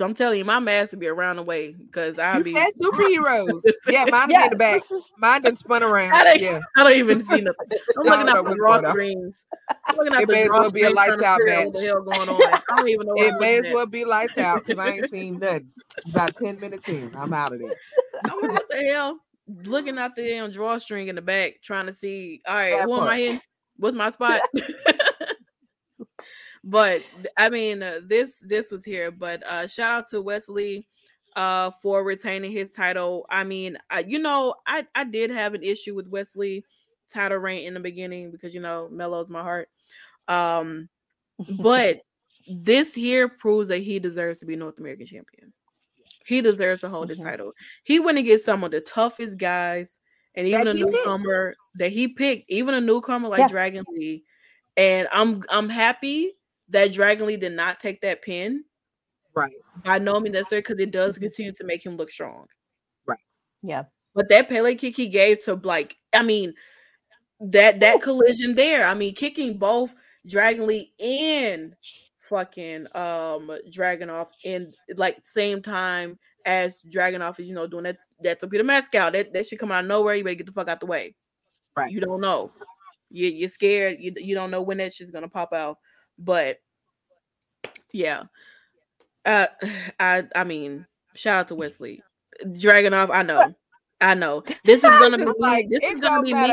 [0.01, 2.55] I I'm telling you, my mask will be around the way because I'll You be.
[2.83, 3.63] superheroes.
[3.89, 4.83] yeah, mine Yeah, in the back.
[5.19, 6.15] Mine done spun around.
[6.15, 6.61] I don't, Yeah.
[6.77, 7.55] I don't even see nothing.
[7.99, 9.47] I'm No, looking at the draw screens.
[9.87, 11.65] I'm looking It at the may as well be a screens lights out match.
[11.67, 12.43] what the hell going on.
[12.71, 13.75] I don't even know what It I'm may as looking at.
[13.75, 15.71] well be lights out because I ain't seen nothing.
[15.97, 17.13] It's about 10 minutes in.
[17.17, 17.75] I'm out of there.
[18.29, 19.21] I'm like, what the hell?
[19.65, 22.41] Looking at the damn drawstring in the back, trying to see.
[22.49, 23.41] All right, That who am I in?
[23.77, 24.41] What's my spot?
[26.65, 27.03] But
[27.37, 29.11] I mean, uh, this this was here.
[29.11, 30.87] But uh shout out to Wes Lee
[31.37, 33.27] uh for retaining his title.
[33.31, 36.65] I mean, I, you know, I I did have an issue with Wes Lee
[37.09, 39.69] title reign in the beginning because you know Melo's my heart.
[40.29, 40.89] Um,
[41.59, 41.99] but
[42.49, 45.53] this here proves that he deserves to be North American champion.
[46.27, 47.25] He deserves to hold this Mhm.
[47.25, 47.53] title.
[47.85, 50.01] He went and get some of the toughest guys,
[50.35, 50.93] and even That a picked.
[50.93, 53.49] newcomer that he picked, even a newcomer like Yeah.
[53.49, 54.25] Dragon Lee.
[54.79, 56.33] And I'm I'm happy
[56.75, 58.65] that Dragon Lee did not take that pin.
[59.35, 59.55] Right.
[59.85, 62.47] By no means necessary because it does continue to make him look strong.
[63.07, 63.19] Right.
[63.63, 63.85] Yeah.
[64.15, 66.53] But that Pele kick he gave to like, I mean,
[67.41, 68.87] that that collision there.
[68.87, 69.95] I mean, kicking both
[70.27, 71.75] Dragon Lee and
[72.21, 78.41] fucking um Dragunov in like same time as Dragunov is, you know, doing that that
[78.41, 79.13] torpedo Moscau.
[79.13, 80.15] That that should come out of nowhere.
[80.15, 81.15] You better get the fuck out the way.
[81.77, 81.91] Right.
[81.91, 82.53] You don't know.
[83.11, 83.99] You you're scared.
[84.01, 85.79] You you don't know when that shit's gonna pop out.
[86.19, 86.59] But
[87.95, 88.25] yeah.
[89.25, 89.47] Uh
[90.01, 92.03] I I mean, shout out to Wesley.
[92.45, 93.55] Dragunov, I know.
[94.01, 94.43] I know.
[94.65, 96.53] This is gonna be like, this is gonna be me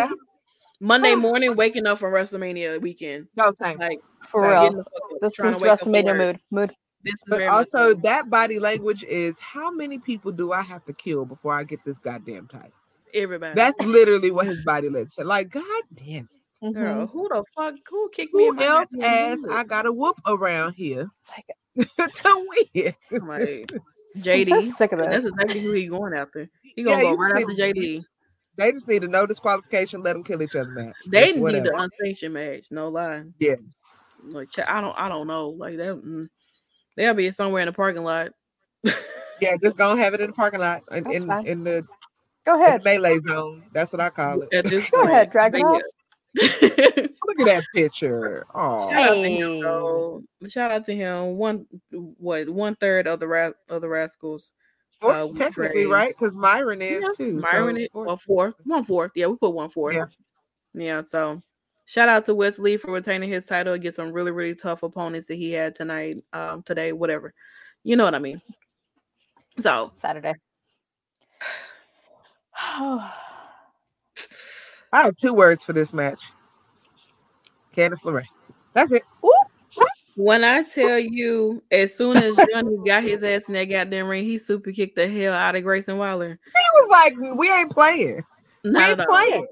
[0.80, 3.28] Monday morning waking up from WrestleMania weekend.
[3.36, 3.78] No, same.
[3.80, 4.62] Like For Sorry, real.
[4.64, 6.40] getting the fuck up, This is to wake up for WrestleMania mood.
[6.52, 6.74] Mood.
[7.04, 7.94] This is But also, so.
[8.04, 11.84] that body language is how many people do I have to kill before I get
[11.84, 12.72] this goddamn title?
[13.14, 13.56] everybody.
[13.56, 15.28] That's literally what his body looks like.
[15.28, 16.41] Like, god damn, it.
[16.72, 17.08] Girl.
[17.08, 18.46] Who the fuck who kicked me?
[18.48, 19.40] who in else goddamn ass?
[19.52, 22.94] I got a whoop around here It's like, to win?
[23.12, 23.66] I'm I'm
[24.18, 24.48] JD.
[24.50, 25.24] so sick of and this.
[25.24, 26.50] That's exactly who he going after.
[26.76, 28.04] He gonna go you right just after need to- JD.
[28.58, 30.04] They just need a no disqualification.
[30.04, 30.94] Let them kill each other, man.
[31.08, 31.66] They Just need whatever.
[31.66, 32.66] the unsanctioned match.
[32.70, 33.24] No lie.
[33.40, 33.56] Yeah.
[34.24, 34.96] Like I don't.
[35.00, 35.50] I don't know.
[35.50, 35.96] Like that.
[35.96, 36.28] Mm,
[36.98, 38.34] they'll be somewhere in the parking lot.
[39.40, 41.84] Yeah, just gonna have it in the parking lot in in, in the,
[42.46, 42.84] Go in the ahead.
[42.84, 43.64] melee zone.
[43.74, 44.54] That's what I call it.
[44.54, 45.12] At this Go point.
[45.12, 45.80] ahead, But Dragunov.
[46.36, 48.46] Look at that picture.
[48.54, 50.24] Oh, Shout out to him, though.
[50.48, 51.36] Shout out to him.
[51.38, 54.54] One what one third of the ra- of the rascals.
[55.02, 56.16] Well, uh, technically, right?
[56.18, 57.34] Because Myron is Yeah, too.
[57.34, 58.56] Myron so- it well fourth.
[58.66, 59.12] One fourth.
[59.16, 59.96] Yeah, we put one fourth.
[59.96, 60.06] Yeah.
[60.74, 61.04] Yeah.
[61.04, 61.42] So
[61.86, 65.28] shout out to Wes Lee for retaining his title against some really, really tough opponents
[65.28, 67.34] that he had tonight, um, today, whatever.
[67.84, 68.40] You know what I mean.
[69.60, 70.34] So Saturday.
[74.94, 76.22] I have two words for this match.
[77.76, 78.26] Candice LeRae.
[78.74, 79.04] That's it.
[80.16, 84.26] when I tell you, as soon as Johnny got his ass in that goddamn ring,
[84.26, 86.38] he super kicked the hell out of Grayson Waller.
[86.46, 88.24] He was like, "We ain't playing.
[88.64, 89.48] We ain't playing."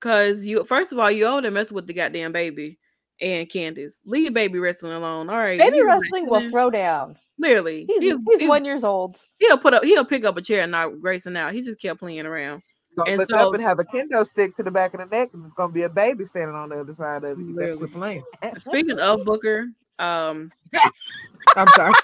[0.00, 2.78] Cause you first of all, you over there messing with the goddamn baby
[3.20, 4.00] and Candice.
[4.04, 5.30] Leave baby wrestling alone.
[5.30, 5.58] All right.
[5.58, 7.16] Baby wrestling will throw down.
[7.38, 7.84] Literally.
[7.88, 9.16] He's He's- he's, he's- one years old.
[9.38, 11.52] he'll put up he'll pick up a chair and knock Grayson out.
[11.54, 12.62] He just kept playing around.
[12.96, 15.06] Gonna And look so- up and have a kendo stick to the back of the
[15.06, 17.42] neck, and it's gonna be a baby standing on the other side of it.
[17.42, 17.78] You better Literally.
[17.78, 18.24] quit playing.
[18.58, 20.52] Speaking of Booker, um,
[21.56, 21.94] I'm sorry.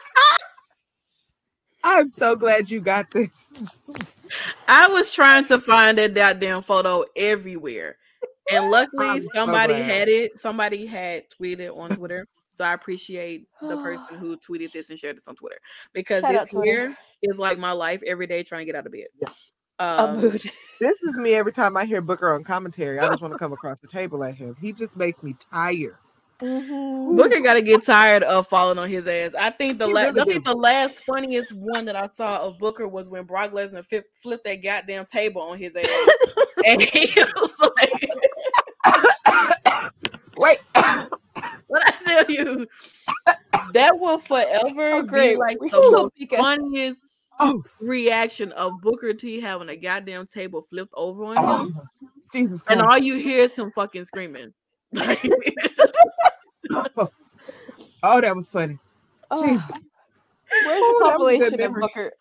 [1.84, 3.28] I'm so glad you got this.
[4.66, 7.96] I was trying to find that goddamn photo everywhere.
[8.50, 9.84] And luckily I'm somebody glad.
[9.84, 10.38] had it.
[10.40, 12.26] Somebody had tweeted on Twitter.
[12.52, 15.58] So I appreciate the person who tweeted this and shared this on Twitter
[15.92, 16.64] because Shout this Twitter.
[16.88, 19.06] here is like my life every day trying to get out of bed.
[19.22, 19.28] Yeah.
[19.78, 20.42] A Um, mood.
[20.80, 23.00] This is me every time I hear Booker on commentary.
[23.00, 24.54] I just want to come across the table at him.
[24.60, 25.96] He just makes me tired.
[26.40, 27.16] Mhm.
[27.16, 29.34] Booker got to get tired of falling on his ass.
[29.34, 32.38] I think the He last, really I think the last funniest one that I saw
[32.46, 36.08] of Booker was when Brock Lesnar fi- flipped that goddamn table on his ass,
[36.66, 38.08] and he was like,
[40.36, 40.58] Wait,
[41.66, 42.66] what I tell you,
[43.72, 45.38] that will forever Oh, be great.
[45.40, 47.02] like the funniest
[47.40, 51.76] oh, reaction of Booker T having a goddamn table flipped over on oh, him,
[52.32, 54.52] Jesus and all you hear is him fucking screaming."
[54.94, 55.20] Like,
[58.02, 58.78] oh, that was funny.
[59.30, 59.70] Oh, Jesus.
[60.64, 61.74] where's Oh, the that was compilation of.
[61.74, 62.12] Booker?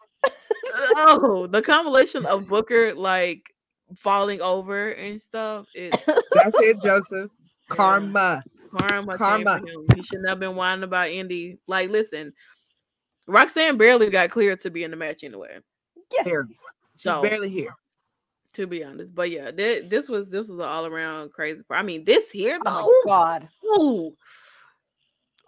[0.97, 3.53] oh, the compilation of Booker like
[3.95, 5.65] falling over and stuff.
[5.73, 7.32] It's That's it, Joseph.
[7.69, 8.43] Karma.
[8.75, 9.17] karma.
[9.17, 9.60] Karma.
[9.60, 9.88] Came for him.
[9.95, 11.58] He shouldn't have been whining about Indi.
[11.67, 12.34] Like, listen,
[13.28, 15.60] Roxanne barely got cleared to be in the match anyway.
[16.16, 16.58] Yeah, barely.
[16.98, 17.74] She's So- barely here.
[18.54, 21.62] To be honest, but yeah, thi- this was this was an all around crazy.
[21.63, 21.80] part.
[21.80, 23.12] I mean, this here Oh though.
[23.12, 23.48] God.
[23.80, 24.16] Ooh,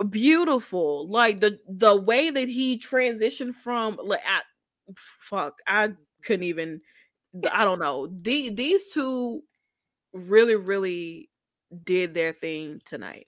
[0.09, 1.07] beautiful.
[1.09, 4.41] Like the the way that he transitioned from like I,
[4.97, 6.81] fuck, I couldn't even.
[7.51, 8.07] I don't know.
[8.21, 9.41] The, these two
[10.13, 11.29] really, really
[11.83, 13.27] did their thing tonight,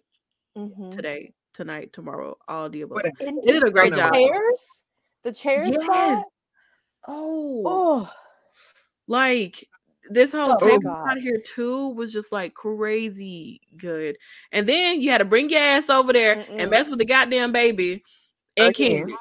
[0.57, 0.91] Mhm.
[0.91, 2.95] today, tonight, tomorrow, all the above.
[2.95, 4.13] What And They did a great the job.
[4.13, 4.83] Chairs,
[5.23, 5.69] the chairs.
[5.71, 5.83] Yes.
[5.83, 6.23] spot?
[7.07, 8.09] Oh, Oh,
[9.07, 9.67] like
[10.09, 11.11] this whole Oh, table God.
[11.11, 14.17] out here too was just like crazy good.
[14.51, 16.55] And then you had to bring your ass over there Mm-mm.
[16.61, 18.03] and mess with the goddamn baby
[18.57, 18.97] and Again.
[18.99, 19.15] Candy.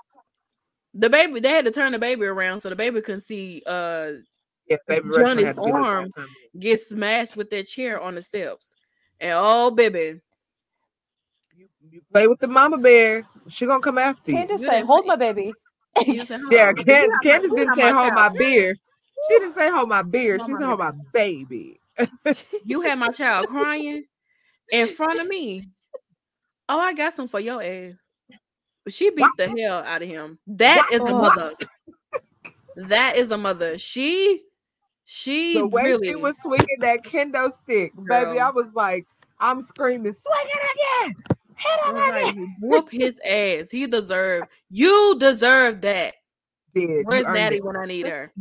[0.95, 4.13] The baby, they had to turn the baby around so the baby couldn't see uh
[4.67, 6.11] Yeah, Johnny's had to be like that arm.
[6.59, 8.75] get smashed with that chair on the steps.
[9.21, 10.21] And oh baby,
[11.61, 14.39] You, you play with the mama bear, she gonna come after you.
[14.39, 15.53] Candice You said, "Hold my baby."
[16.07, 18.75] you said, "Hold Yeah, on, Can- my- Candice didn't say hold my beer.
[19.29, 20.39] She didn't say hold my beer.
[20.39, 21.79] She said hold my baby.
[22.65, 24.05] You had my child crying
[24.73, 25.69] in front of me.
[26.71, 27.95] Oh, I got some for your ass.
[28.85, 30.39] But she beat the hell out of him.
[30.47, 31.53] That is a mother.
[32.77, 33.77] That is a mother.
[33.77, 34.43] She,
[35.05, 39.07] she The way really she was swinging that kendo stick, baby, I was like,
[39.39, 40.63] I'm screaming, swing it
[41.03, 41.40] again, hit him was
[41.93, 42.57] like, again.
[42.61, 43.71] whoop his ass.
[43.71, 44.49] He deserved.
[44.71, 46.15] You deserve that.
[46.75, 47.65] Did Where's Natty it.
[47.65, 48.33] when I need her?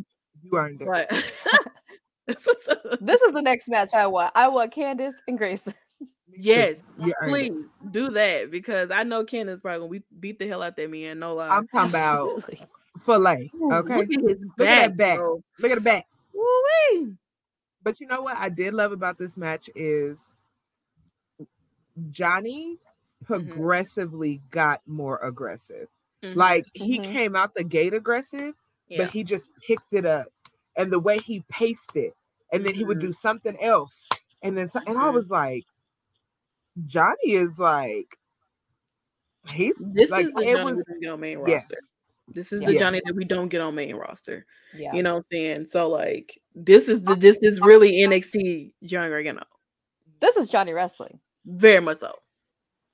[0.44, 0.88] You earned it.
[0.88, 1.10] But
[2.28, 4.32] this a- This is the next match I want.
[4.36, 5.62] I want Candice and Grace.
[6.38, 7.30] yes, You it.
[7.30, 7.52] please
[7.92, 11.20] do that because I know Candice probably gonna beat the hell out that man.
[11.20, 11.50] No lie.
[11.50, 12.68] I'm talking about Absolutely.
[13.06, 13.52] fillet.
[13.74, 15.18] Okay, Look at his Look at back, back.
[15.18, 15.44] bro.
[15.60, 16.06] look at the back.
[16.34, 17.14] Woo-wee.
[17.82, 20.18] But you know what I did love about this match is
[22.12, 22.78] Johnny
[23.26, 25.88] progressively got more aggressive.
[26.24, 27.12] Mhm, Like he Mhm.
[27.14, 28.54] came out the gate aggressive,
[28.88, 29.04] yeah.
[29.04, 30.28] but he just picked it up,
[30.76, 32.14] and the way he paced it,
[32.52, 33.02] and then he would Mhm.
[33.02, 34.08] do something else,
[34.42, 35.66] and then so, and I was like,
[36.86, 38.08] Johnny is like,
[39.48, 41.78] he's This like is the Johnny was we don't get on main yes, roster.
[42.28, 42.80] This is the Yes.
[42.80, 44.46] Johnny that we don't get on main roster.
[44.74, 44.94] Yeah.
[44.94, 45.68] You know what I'm saying?
[45.68, 49.44] So like this is the this is really NXT Johnny Gargano.
[50.20, 51.20] This is Johnny Wrestling.
[51.46, 52.14] Very much so.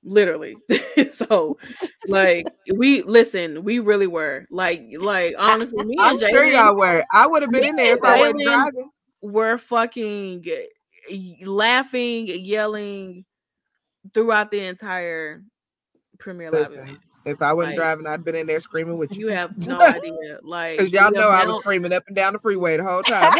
[0.08, 0.56] Literally.
[1.10, 1.58] so
[2.06, 4.46] like we listen, we really were.
[4.50, 7.04] Like like honestly, me and sure y'all were.
[7.12, 8.90] I would have been in there if I wasn't Jalen- driving.
[9.22, 10.44] were fucking
[11.10, 13.24] y- laughing, yelling
[14.14, 15.42] throughout the entire
[16.20, 16.98] premiere live event.
[17.24, 19.26] if I wasn't Like- driving, I'd been in there screaming with you.
[19.26, 20.38] You have no idea.
[20.44, 23.36] Like Because y'all know I was screaming up and down the freeway the whole time.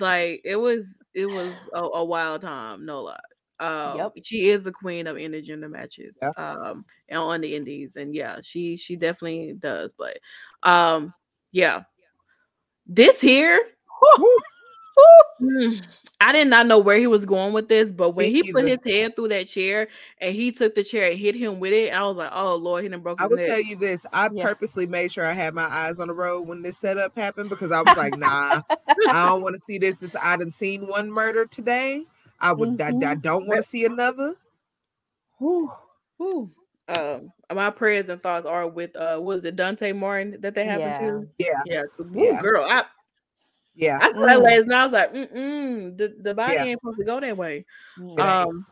[0.00, 3.18] Like it was it was a, a wild time no lie
[3.60, 4.12] um Yep.
[4.22, 8.76] she is the queen of intergender matches um and on the indies and yeah she
[8.76, 10.18] she definitely does but
[10.64, 11.14] um
[11.52, 11.82] yeah
[12.86, 13.60] this here
[15.40, 15.82] mm,
[16.20, 18.78] i did not know where he was going with this but when he put his
[18.84, 19.86] head through that chair
[20.18, 22.82] and he took the chair and hit him with it i was like oh lord
[22.82, 24.04] he done broke I his will neck tell you this.
[24.12, 24.42] I Yeah.
[24.42, 27.70] purposely made sure I had my eyes on the road when this setup happened because
[27.70, 28.60] I was like, nah,
[29.08, 29.98] I don't want to see this.
[29.98, 32.04] This- I done seen one murder today.
[32.40, 33.22] I would I, I Mhm.
[33.22, 34.34] don't want to see another.
[35.38, 35.70] Whew.
[36.18, 36.50] Whew.
[36.88, 40.94] um my prayers and thoughts are with uh was it dante martin that they happened
[41.00, 41.08] Yeah.
[41.08, 42.40] to Yeah, Yeah, the- woo, Yeah.
[42.40, 42.64] girl.
[42.64, 42.84] I
[43.74, 43.98] yeah.
[44.00, 44.42] I saw that Mm.
[44.42, 44.80] last night.
[44.80, 46.64] I was like, mm mm, the, the body Yeah.
[46.64, 47.64] ain't supposed to go that way.
[47.98, 48.66] Mm, Um.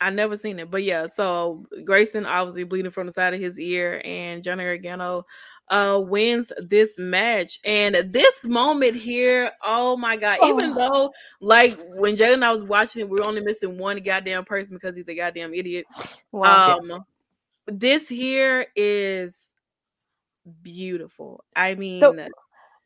[0.00, 1.06] I never seen it, but yeah.
[1.06, 5.24] So Grayson obviously bleeding from the side of his ear, and Johnny Gargano
[5.70, 7.58] uh wins this match.
[7.64, 10.38] And this moment here, oh my god!
[10.44, 10.90] Even Oh.
[10.90, 14.44] though, like when Jay and I was watching it, we are only missing one goddamn
[14.44, 15.86] person because he's a goddamn idiot.
[16.32, 16.78] Wow.
[16.78, 17.04] Um,
[17.66, 19.54] this here is
[20.62, 21.42] beautiful.
[21.56, 22.28] I mean,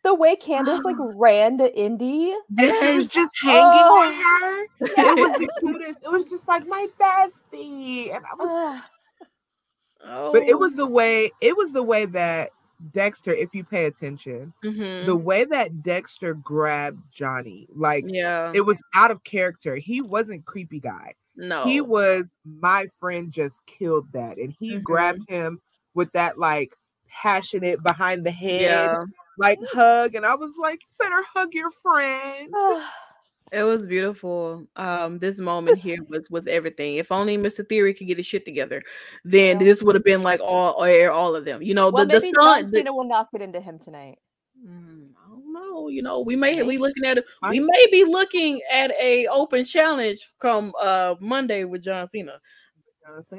[0.05, 2.33] the way Candice like ran to Indi.
[2.57, 3.99] And he was just hanging Oh.
[3.99, 4.65] on her.
[4.81, 5.99] It was the cutest.
[6.05, 8.83] It was just like my bestie, and I was
[10.07, 12.51] oh, but it was the way it was the way that
[12.93, 15.07] Dexter, if you pay attention, mhm.
[15.07, 18.53] the way that Dexter grabbed Johnny, like yeah.
[18.55, 19.77] it was out of character.
[19.77, 21.15] He wasn't creepy guy.
[21.37, 24.39] no, He was my friend just killed that.
[24.39, 24.83] And he Mhm.
[24.83, 25.61] grabbed him
[25.95, 26.75] with that like
[27.09, 29.05] passionate behind the head, yeah.
[29.39, 30.15] like hug.
[30.15, 32.53] And I was like, you better hug your friend.
[33.53, 34.67] It was beautiful.
[34.77, 36.97] Um, this moment here was was everything.
[36.97, 37.67] If only Mr.
[37.69, 38.83] Theory could get his shit together,
[39.25, 39.65] then Yeah.
[39.65, 41.63] this would have been like all all, all of them.
[41.63, 42.33] You know, well, the the son.
[42.65, 44.19] John the- Cena will not fit into him tonight.
[44.67, 45.89] Mm, I don't know.
[45.89, 46.69] You know, we may Maybe.
[46.71, 47.25] be looking at it.
[47.49, 52.41] We may be looking at a open challenge come uh Monday with John Cena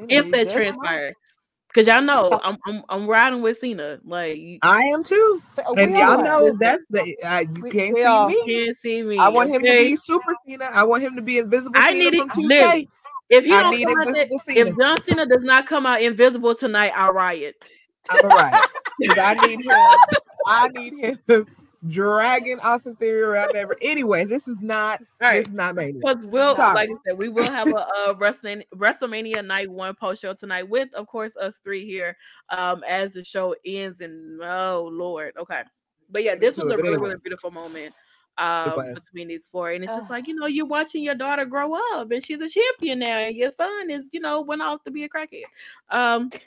[0.09, 1.13] if that transpired.
[1.69, 3.99] Because y'all know I'm, I'm I'm riding with Cena.
[4.03, 5.41] Like I am too.
[5.55, 8.43] So, And y'all know that's the uh, you We- can't we see all- me.
[8.45, 9.17] can't see me.
[9.19, 10.65] I want him to be super Cena.
[10.73, 11.71] I want him to be invisible.
[11.75, 12.87] I Cena need from it- 2K.
[13.29, 14.59] If he I don't need come out there, Invisible Cena.
[14.71, 17.63] if John Cena does not come out invisible tonight, I'll riot.
[18.09, 18.65] I'm right.
[18.99, 19.97] Because I need him.
[20.47, 20.93] I need
[21.27, 21.45] him
[21.87, 23.75] dragging Austin Theory around ever.
[23.81, 24.99] Anyway, this is not.
[25.21, 25.39] All right.
[25.39, 25.99] This is not made.
[25.99, 26.75] Because we'll, Sorry.
[26.75, 30.67] like I said, we will have a, a wrestling WrestleMania Night One post show tonight
[30.67, 32.17] with, of course, us three here.
[32.49, 35.63] Um, as the show ends, and oh lord, okay,
[36.09, 37.93] but yeah, this was a really, really beautiful moment
[38.37, 40.13] um between these four, and it's just Ah.
[40.13, 43.35] like you know, you're watching your daughter grow up, and she's a champion now, and
[43.35, 45.43] your son is, you know, went off to be a crackhead.
[45.89, 46.29] Um,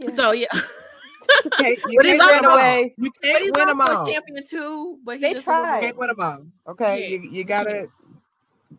[0.00, 0.10] Yeah.
[0.10, 0.46] so yeah,
[1.60, 2.56] You you But he's can't win ran them all.
[2.58, 2.94] away.
[2.98, 4.06] You can't he's win them all.
[4.06, 4.98] a champion too.
[5.04, 5.76] But he They just tried.
[5.76, 6.46] You can't win them all.
[6.72, 7.08] Okay, Yeah.
[7.18, 7.86] you, you gotta.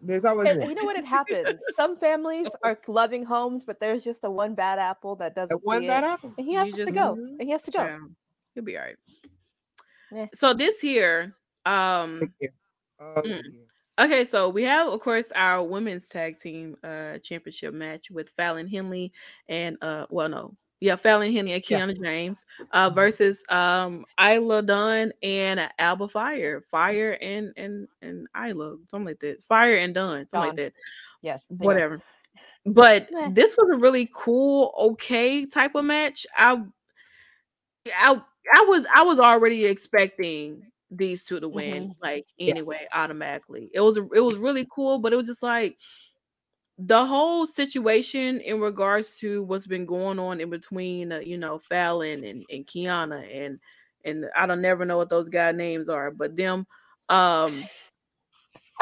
[0.02, 0.98] There's always And you know what?
[0.98, 1.60] It happens.
[1.76, 5.88] Some families are loving homes, but there's just a one bad apple that doesn't one
[5.88, 6.34] bad it, apple.
[6.38, 7.16] and he You has to just- go.
[7.16, 7.30] Mhm.
[7.40, 7.84] And he has to go.
[7.84, 8.00] Yeah,
[8.54, 8.98] he'll be all right.
[10.12, 10.26] Yeah.
[10.34, 11.36] So this here,
[11.66, 12.32] um,
[13.00, 13.42] Oh, Mm.
[14.00, 18.68] Okay, so we have, of course, our women's tag team uh championship match with Fallon
[18.68, 19.12] Henley
[19.50, 21.80] and uh well no, yeah, Fallon Henley and Yeah.
[21.82, 22.96] Kiana James uh Mhm.
[22.96, 26.62] versus um Isla Dunn and Alba Fire.
[26.70, 29.42] Fire and and and Isla, something like that.
[29.44, 30.74] Fire and Dunn, something like that.
[31.22, 31.46] Yes.
[31.50, 31.68] they are.
[31.68, 32.02] Whatever.
[32.66, 33.30] But Meh.
[33.34, 36.26] this was a really cool, okay type of match.
[36.36, 36.64] I
[37.96, 38.22] I
[38.56, 42.52] I was I was already expecting these two to win, like Yeah.
[42.52, 43.70] anyway, automatically.
[43.74, 45.78] It was it was really cool, but it was just like
[46.78, 51.58] the whole situation in regards to what's been going on in between, uh, you know,
[51.60, 53.60] Fallon and and Kiana and
[54.04, 56.68] and I don't never know what those guy names are, but them,
[57.10, 57.64] um,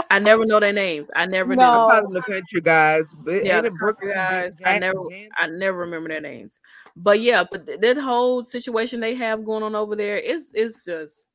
[0.10, 1.10] I never know their names.
[1.16, 1.66] I never No.
[1.66, 1.86] I'm know.
[1.86, 4.58] probably looking at you guys, but Yeah, ain't the it guys.
[4.66, 5.00] I never,
[5.38, 6.60] I never remember their names.
[6.96, 10.84] But yeah, but th- that whole situation they have going on over there is is
[10.86, 11.26] just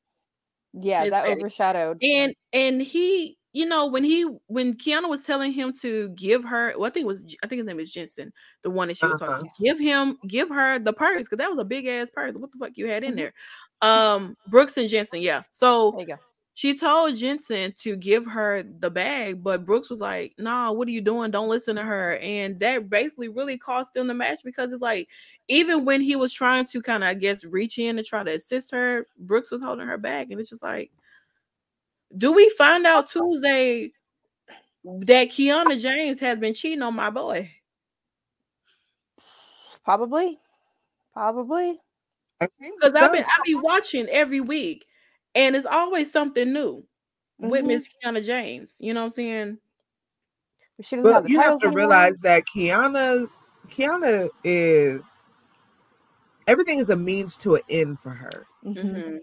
[0.74, 1.40] Yeah, It's that petty.
[1.40, 2.02] overshadowed.
[2.02, 6.74] and and he, you know, when he when Kiana was telling him to give her,
[6.76, 8.32] well, I think it was I think his name is Jensen,
[8.62, 9.32] the one that she was Uh-huh.
[9.32, 9.50] talking.
[9.60, 12.34] Give him, give her the purse because that was a big ass purse.
[12.34, 13.16] What the fuck you had in Mhm.
[13.16, 13.32] there?
[13.82, 15.42] Um, Brooks and Jensen, yeah.
[15.50, 16.16] So There you go.
[16.54, 20.90] she told Jensen to give her the bag, but Brooks was like, "Nah, what are
[20.90, 21.30] you doing?
[21.30, 25.08] Don't listen to her." And that basically really cost them the match because it's like,
[25.48, 28.34] even when he was trying to kind of, I guess, reach in and try to
[28.34, 30.90] assist her, Brooks was holding her back, and it's just like,
[32.16, 33.92] do we find out Tuesday
[34.84, 37.50] that Kiana James has been cheating on my boy?
[39.84, 40.38] Probably.
[41.12, 41.80] Probably.
[42.40, 43.28] I Because I've been so.
[43.28, 44.86] I be watching every week,
[45.34, 46.84] and it's always something new
[47.38, 47.68] with Mhm.
[47.68, 48.76] Miss Kiana James.
[48.80, 49.58] You know what I'm saying?
[50.76, 51.76] But She doesn't have you have to anymore.
[51.76, 53.28] realize that Kiana,
[53.68, 55.02] Kiana is
[56.46, 58.46] everything is a means to an end for her.
[58.64, 59.18] Mhm.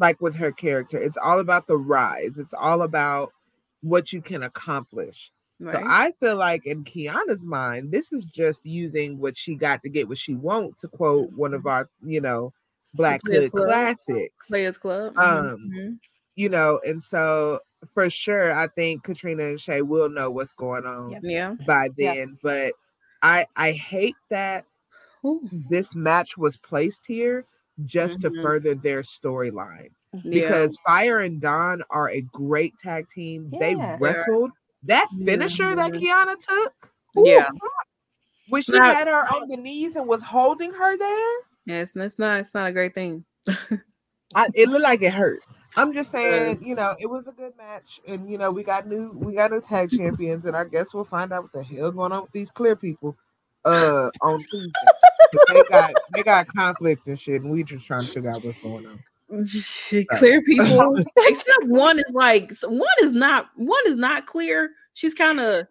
[0.00, 2.38] Like with her character, it's all about the rise.
[2.38, 3.32] It's all about
[3.82, 5.30] what you can accomplish.
[5.60, 5.74] Right.
[5.76, 9.90] So I feel like in Kiana's mind, this is just using what she got to
[9.90, 10.78] get what she want.
[10.78, 12.52] To quote one of our, you know,
[12.94, 13.66] Black Players Hood Club.
[13.66, 14.46] classics.
[14.48, 15.18] Players Club.
[15.18, 15.98] Um, mhm.
[16.34, 17.60] You know, and so
[17.92, 21.20] for sure, I think Katrina and Shay will know what's going on Yep.
[21.24, 21.54] yeah.
[21.66, 22.14] by Yeah.
[22.14, 22.38] then.
[22.42, 22.72] But
[23.22, 24.64] I I hate that
[25.26, 27.44] Ooh, this match was placed here
[27.86, 28.34] just Mhm.
[28.34, 30.20] to further their storyline yeah.
[30.48, 33.50] because Fire and Dunn are a great tag team.
[33.60, 34.52] They wrestled
[34.84, 36.00] that finisher that Mhm.
[36.00, 36.92] Kiana took.
[37.16, 37.48] yeah.
[38.48, 41.88] When It's she not- had her on the knees and was holding her there, Yes,
[41.94, 43.24] it's, it's not it's not a great thing.
[44.34, 45.40] I, it looked like it hurt.
[45.76, 48.88] I'm just saying, you know, it was a good match, and you know, we got
[48.88, 51.92] new we got new tag champions, and I guess we'll find out what the hell
[51.92, 53.16] going on with these clear people
[53.64, 54.72] uh on Tuesday.
[55.52, 58.60] they got they got conflict and shit, and we just trying to figure out what's
[58.62, 59.02] going on.
[60.18, 60.96] clear people.
[61.18, 64.70] Except one is like one is not one is not clear.
[64.94, 65.66] She's kind of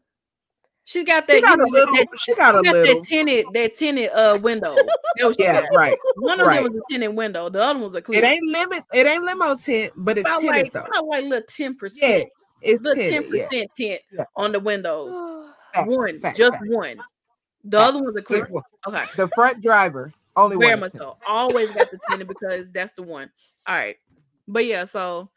[0.86, 1.94] she's got that She got you a little.
[1.94, 3.02] that, She got a she got little.
[3.02, 4.76] that tinted that tinted uh window.
[5.18, 5.70] Yeah, got.
[5.76, 5.98] right.
[6.16, 6.64] One of right.
[6.64, 7.50] them was a tinted window.
[7.50, 8.20] The other one's a clear.
[8.20, 8.86] It ain't limit.
[8.94, 10.80] It ain't limo tint, but it's about tinted like though.
[10.84, 12.30] about like little ten Yeah, percent.
[12.62, 13.34] it's Little ten tinted.
[13.36, 13.46] Yeah.
[13.48, 14.24] percent tint Yeah.
[14.38, 15.18] on the windows.
[15.74, 16.66] Facts, One, facts, just facts.
[16.70, 16.98] one.
[17.66, 18.46] The other one's a clear.
[18.46, 18.64] One.
[18.88, 19.04] Okay.
[19.18, 20.80] The front driver only Very one.
[20.82, 21.18] much so.
[21.28, 23.30] Always got the tinted because that's the one.
[23.68, 23.98] All right.
[24.48, 25.30] But yeah, so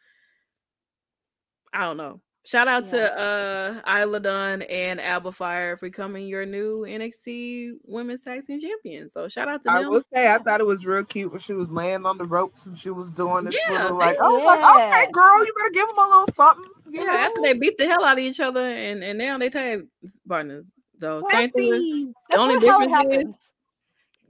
[1.72, 2.20] I don't know.
[2.45, 8.22] Shout out to uh Isla Dunn and Alba Fire for becoming your new NXT Women's
[8.22, 9.09] Tag Team Champion.
[9.09, 9.76] So shout out to them.
[9.76, 12.24] I will say I thought it was real cute when she was laying on the
[12.24, 15.70] ropes and she was doing this Yeah, little like, oh, like, okay, girl, you better
[15.70, 16.64] give them a little something.
[16.90, 17.16] You yeah, know?
[17.18, 19.86] after they beat the hell out of each other and, and now they tag
[20.28, 20.72] partners.
[20.99, 22.12] So same thing with- Westies.
[22.28, 23.51] That's only what, how difference is- happens.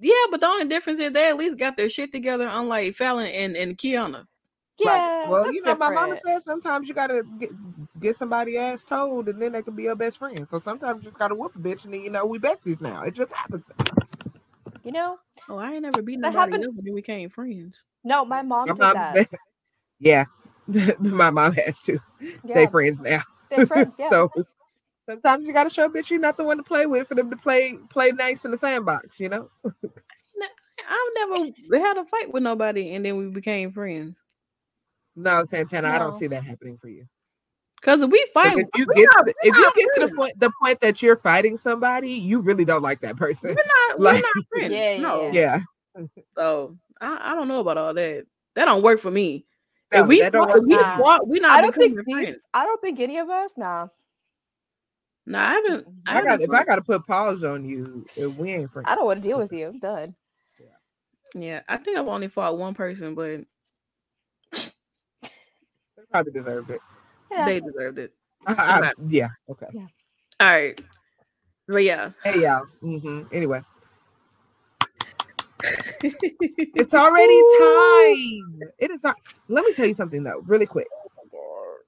[0.02, 3.26] Yeah, but the only difference is they at least got their shit together, unlike Fallon
[3.28, 4.26] and, and Kiana.
[4.78, 4.90] Yeah.
[5.20, 5.28] Right.
[5.28, 7.50] Well, you know, my mama says sometimes you gotta get,
[8.00, 10.46] get somebody ass told, and then they can be your best friend.
[10.50, 13.02] So sometimes you just gotta whoop a bitch, and then you know we besties now.
[13.02, 13.64] It just happens.
[14.84, 17.30] You know, Oh, I ain't never beat That nobody happened- up, and then we became
[17.30, 17.84] friends.
[18.04, 19.28] no, my mom I'm did not- that.
[20.00, 20.24] yeah,
[20.98, 21.98] my mom has to.
[22.20, 23.22] Yeah, They friends now.
[23.50, 23.92] they're friends.
[23.98, 24.10] Yeah.
[24.10, 24.32] So
[25.08, 27.30] sometimes you gotta show a bitch you're not the one to play with for them
[27.30, 29.18] to play play nice in the sandbox.
[29.20, 29.50] You know.
[30.88, 34.22] I've never had a fight with nobody, and then we became friends.
[35.14, 37.06] No, Santana, I don't see that happening for you.
[37.82, 40.06] Cause if we 'Cause fight, if you get not, to the, if you get to
[40.06, 43.50] the point the point that you're fighting somebody, you really don't like that person.
[43.50, 43.54] we're
[43.88, 44.72] not, we're like- not friends.
[44.72, 45.30] Yeah, yeah, no.
[45.32, 45.60] yeah.
[45.96, 46.04] Yeah.
[46.30, 48.24] So I, I don't know about all that.
[48.54, 49.44] That don't work for me.
[49.92, 51.18] No, if we don't if work we for me.
[51.26, 52.36] we not I don't think friends.
[52.54, 53.50] I don't think any of us.
[53.56, 53.88] Nah.
[55.26, 55.86] No, I haven't.
[56.06, 58.04] I, I got if I got to put pause on you,
[58.36, 58.88] we ain't friends.
[58.90, 59.68] I don't want to deal with you.
[59.68, 60.14] I'm done.
[61.34, 63.40] Yeah, I think I've only fought one person, but
[64.52, 66.80] They probably deserved it.
[67.30, 67.46] Yeah.
[67.46, 68.12] they deserved it.
[68.46, 68.90] I- I- Okay.
[69.08, 69.28] yeah.
[69.48, 69.66] Okay.
[70.40, 70.80] All right,
[71.68, 72.66] but yeah, Hey y'all.
[72.82, 73.22] Mm-hmm.
[73.30, 73.62] Anyway,
[76.02, 78.70] it's already time.
[78.78, 79.00] It is.
[79.00, 79.10] ti-
[79.48, 80.88] Let me tell you something though, really quick.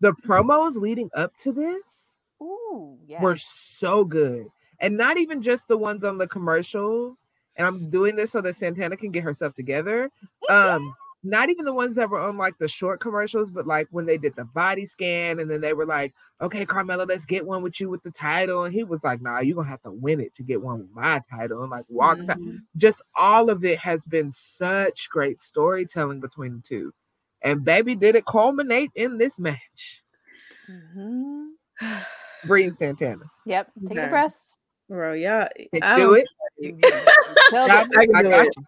[0.00, 2.03] The promos leading up to this
[2.42, 3.22] Ooh, yeah.
[3.22, 4.46] were so good,
[4.80, 7.16] and not even just the ones on the commercials.
[7.56, 10.10] And I'm doing this so that Santana can get herself together.
[10.50, 14.04] Um, not even the ones that were on like the short commercials, but like when
[14.04, 16.12] they did the body scan, and then they were like,
[16.42, 19.38] "Okay, Carmelo, let's get one with you with the title," and he was like, "Nah,
[19.40, 22.28] you're gonna have to win it to get one with my title," and like walks
[22.28, 22.38] out.
[22.38, 22.62] Mhm.
[22.76, 26.92] Just all of it has been such great storytelling between the two,
[27.40, 30.02] and baby, did it culminate in this match?
[30.68, 31.54] Mhm.
[32.46, 33.24] Breathe, Santana.
[33.46, 33.70] Yep.
[33.88, 34.06] Take Okay.
[34.06, 34.34] a breath.
[34.88, 36.28] bro, yeah, Can I do it.
[37.52, 37.84] I.
[37.96, 38.56] I I got it.
[38.56, 38.64] you.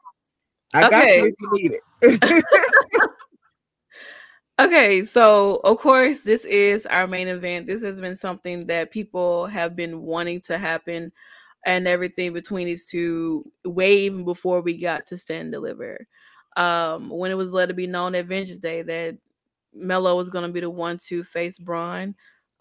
[0.74, 1.16] I got Okay.
[1.16, 1.72] you if you need
[2.02, 2.44] it.
[4.58, 7.66] Okay, so of course, this is our main event.
[7.66, 11.12] This has been something that people have been wanting to happen
[11.66, 16.06] and everything between these two way even before we got to stand deliver.
[16.56, 19.18] Um, when it was let it be known at Vengeance Day that
[19.74, 22.14] Melo was going to be the one to face Bron.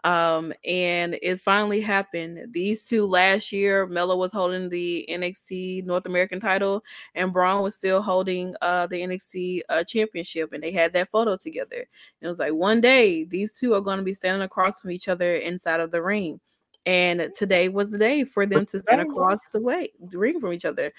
[0.06, 2.52] Um, and it finally happened.
[2.52, 6.84] These two last year, Melo was holding the NXT North American title,
[7.16, 11.36] and Bron was still holding uh the NXT uh, championship, and they had that photo
[11.36, 11.76] together.
[11.78, 11.86] And
[12.22, 15.08] it was like one day these two are going to be standing across from each
[15.08, 16.38] other inside of the ring.
[16.86, 19.10] And today was the day for them to stand Today.
[19.10, 20.92] across the way, the ring from each other.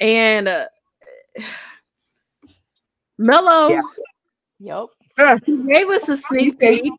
[0.00, 0.64] And uh,
[3.18, 3.82] Melo Yeah.
[5.18, 5.42] Yep.
[5.44, 6.92] he gave us a sneak said- peek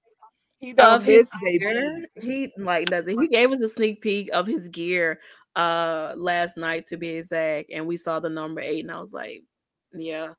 [0.61, 2.05] he of his gear.
[2.21, 3.21] He like nothing.
[3.21, 5.19] He gave us a sneak peek of his gear
[5.55, 9.13] uh last night to be exact, and we saw the number eight, and I was
[9.13, 9.43] like,
[9.93, 10.33] yeah,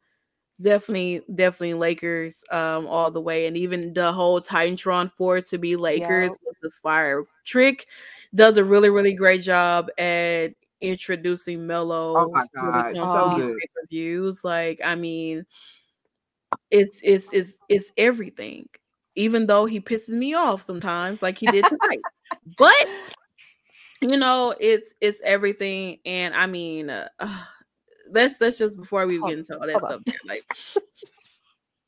[0.62, 5.58] definitely, definitely Lakers um all the way, and even the whole Titantron for it to
[5.58, 6.54] be Lakers Yep.
[6.62, 7.24] was fire.
[7.44, 7.86] Trick
[8.34, 10.48] does a really, really great job at
[10.80, 12.16] introducing Melo.
[12.16, 13.56] Oh my God, so good.
[13.58, 14.44] pay-per-views.
[14.44, 15.46] Like, I mean,
[16.70, 18.68] it's it's it's it's everything.
[19.16, 22.00] Even though he pisses me off sometimes, like he did tonight,
[22.56, 22.74] but
[24.00, 25.98] you know, it's it's everything.
[26.04, 27.44] And I mean, uh, uh,
[28.10, 30.44] let's let's just before we Hold- get into all that stuff, there, like.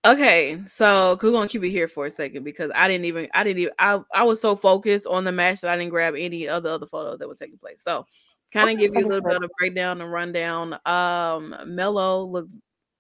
[0.05, 3.43] Okay, so we're gonna keep it here for a second because I didn't even I
[3.45, 6.49] didn't even I, I was so focused on the match that I didn't grab any
[6.49, 7.83] other other photos that were taking place.
[7.83, 8.07] So
[8.53, 10.79] kind of Okay, give you a little bit of breakdown and rundown.
[10.87, 12.53] Um Melo looked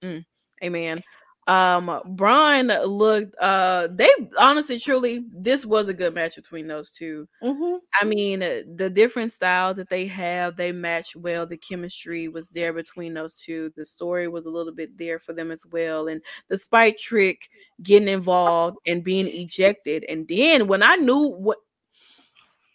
[0.02, 0.24] mm,
[0.62, 1.00] amen.
[1.48, 7.28] Um Brian looked uh they honestly truly this was a good match between those two.
[7.42, 11.46] hmm I mean, the different styles that they have, they match well.
[11.46, 13.72] The chemistry was there between those two.
[13.76, 16.08] The story was a little bit there for them as well.
[16.08, 17.48] And the despite Trick
[17.82, 21.58] getting involved and being ejected, and then when I knew what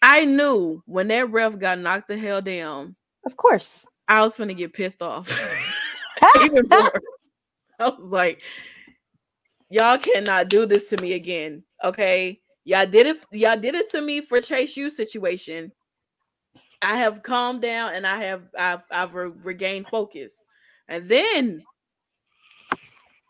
[0.03, 2.95] I knew when that ref got knocked the hell down,
[3.25, 3.85] Of course.
[4.07, 5.29] I was gonna get pissed off
[6.35, 6.91] even more.
[7.97, 8.41] I was like,
[9.69, 11.63] y'all cannot do this to me again.
[11.83, 12.39] Okay.
[12.65, 15.71] Y'all did it, y'all did it to me for Chase U situation.
[16.81, 20.43] I have calmed down and I have I've I've re- regained focus.
[20.87, 21.63] And then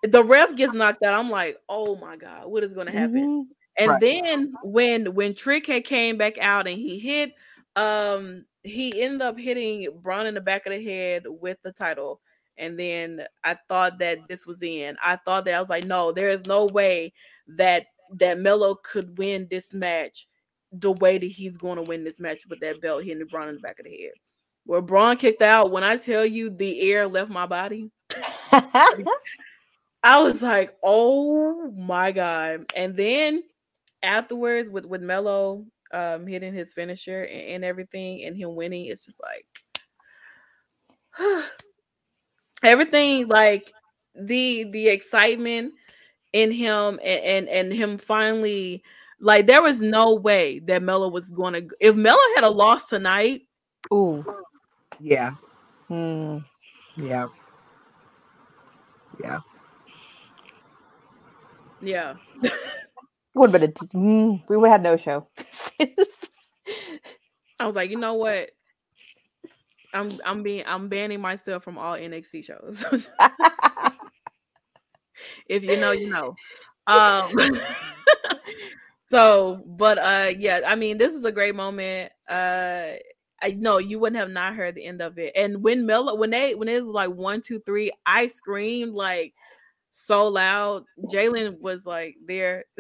[0.04, 1.14] the ref gets knocked out.
[1.14, 3.24] I'm like, oh my god, what is gonna happen?
[3.24, 3.47] Mhm.
[3.78, 4.01] And Right.
[4.01, 7.34] then when when Trick had came back out and he hit,
[7.76, 12.22] um, he ended up hitting Bron in the back of the head with the title.
[12.58, 14.97] And then I thought that this was end.
[15.04, 17.14] I thought that I was like, no, there is no way
[17.47, 20.28] that that Melo could win this match
[20.72, 23.56] the way that he's going to win this match with that belt hitting Bron in
[23.56, 24.12] the back of the head.
[24.66, 27.91] Where Bron kicked out, when I tell you the air left my body,
[28.51, 32.66] I was like, oh my God.
[32.76, 33.43] And then
[34.01, 39.06] afterwards with with Melo um hitting his finisher and, and everything and him winning, it's
[39.06, 39.45] just like
[42.64, 43.72] everything like
[44.16, 45.74] the the excitement
[46.34, 48.84] in him and, and and him finally
[49.20, 52.88] like there was no way that Melo was going to if Melo had a loss
[52.88, 53.41] tonight
[53.93, 54.26] Ooh.
[54.99, 55.32] Yeah,
[55.88, 56.38] Hmm.
[56.95, 57.28] yeah,
[59.22, 59.39] yeah.
[61.82, 62.14] yeah
[63.36, 65.28] Would have been a, mm, we would have had no show.
[67.59, 68.51] I was like you know what
[69.94, 72.86] I'm I'm being I'm banning myself from all NXT shows.
[75.48, 76.36] If you know you know.
[76.88, 77.32] Um
[79.10, 82.12] so but uh yeah i mean this is a great moment.
[82.30, 82.88] Uh
[83.41, 85.32] i know you wouldn't have not heard the end of it.
[85.36, 89.34] And when Melo when they when it was like one two three i screamed like
[89.91, 90.84] so loud.
[91.12, 92.66] Jalen was like there.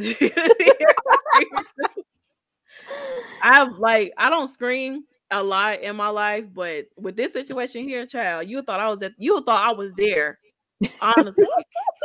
[3.41, 5.03] I've like i don't scream
[5.33, 9.01] a lot in my life but with this situation here child you thought i was
[9.01, 10.39] at you thought i was there
[11.01, 11.47] honestly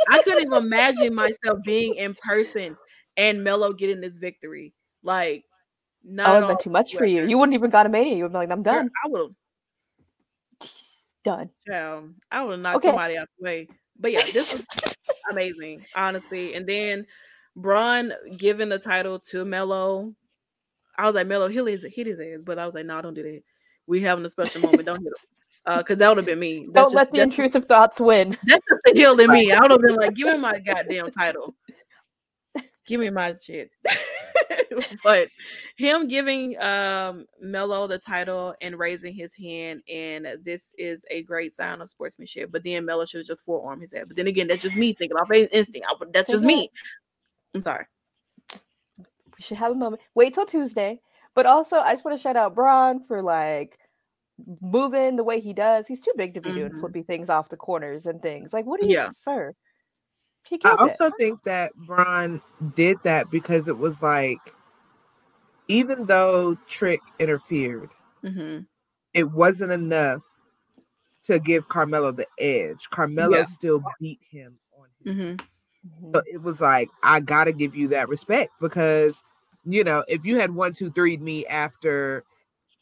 [0.07, 2.77] I couldn't even imagine myself being in person
[3.17, 4.73] and Melo getting this victory.
[5.03, 5.45] Like,
[6.03, 7.27] not That would have been too much for you.
[7.27, 8.15] You wouldn't even got a mania.
[8.15, 8.89] You would be like, I'm Girl, done.
[9.05, 9.35] I would have,
[11.23, 11.49] Done.
[11.67, 12.89] child, I would have knocked Okay.
[12.89, 13.67] somebody out the way.
[13.99, 14.65] But yeah, this was
[15.31, 16.55] amazing, honestly.
[16.55, 17.05] And then
[17.55, 20.15] Bron giving the title to Melo.
[20.99, 23.13] I was like, Melo, hit his hit his ass, but I was like, no, don't
[23.13, 23.41] do that.
[23.87, 24.85] We having a special moment.
[24.85, 25.13] Don't hit him.
[25.65, 26.67] Uh, cause that would have been me.
[26.71, 28.29] That's Don't just- let the intrusive thoughts win.
[28.43, 29.51] That's just the hill in me.
[29.51, 31.55] I would have been like, give me my goddamn title.
[32.85, 33.71] Give me my shit.
[35.03, 35.29] but
[35.77, 41.53] him giving um Melo the title and raising his hand, and this is a great
[41.53, 42.51] sign of sportsmanship.
[42.51, 44.05] But then Melo should have just forearmed his head.
[44.07, 45.87] But then again, that's just me thinking off instinct.
[45.89, 46.69] I, that's just me.
[47.53, 47.85] I'm sorry.
[49.39, 50.01] We should have a moment.
[50.15, 50.99] Wait till Tuesday.
[51.33, 53.79] But also, I just want to shout out Bron for like
[54.61, 55.87] moving the way he does.
[55.87, 56.79] He's too big to be doing Mhm.
[56.81, 58.51] flippy things off the corners and things.
[58.51, 59.09] Like, what do you, Yeah.
[59.21, 59.55] sir?
[60.43, 61.01] He I killed it.
[61.01, 62.41] also think that Bron
[62.75, 64.39] did that because it was like,
[65.67, 67.89] even though Trick interfered,
[68.21, 68.59] hmm
[69.13, 70.21] it wasn't enough
[71.23, 72.89] to give Carmelo the edge.
[72.91, 73.43] Carmelo Yeah.
[73.45, 75.37] still beat him on him.
[75.83, 76.13] hmm Mhm.
[76.13, 79.15] So it was like, I gotta give you that respect because
[79.73, 82.23] you know, if you had one, two, three me after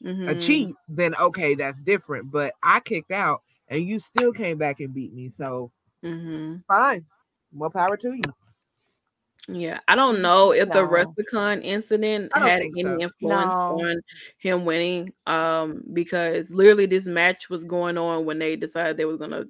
[0.01, 2.31] hmm a cheat, then okay, that's different.
[2.31, 5.29] But I kicked out and you still came back and beat me.
[5.29, 5.71] So
[6.03, 7.05] hmm fine.
[7.53, 8.23] More power to you.
[9.49, 10.87] Yeah, I don't know if the No.
[10.87, 12.97] WrestleCon incident had any so.
[12.99, 13.75] influence No.
[13.77, 14.01] on
[14.39, 15.13] him winning.
[15.25, 19.45] Um, because literally this match was going on when they decided they were gonna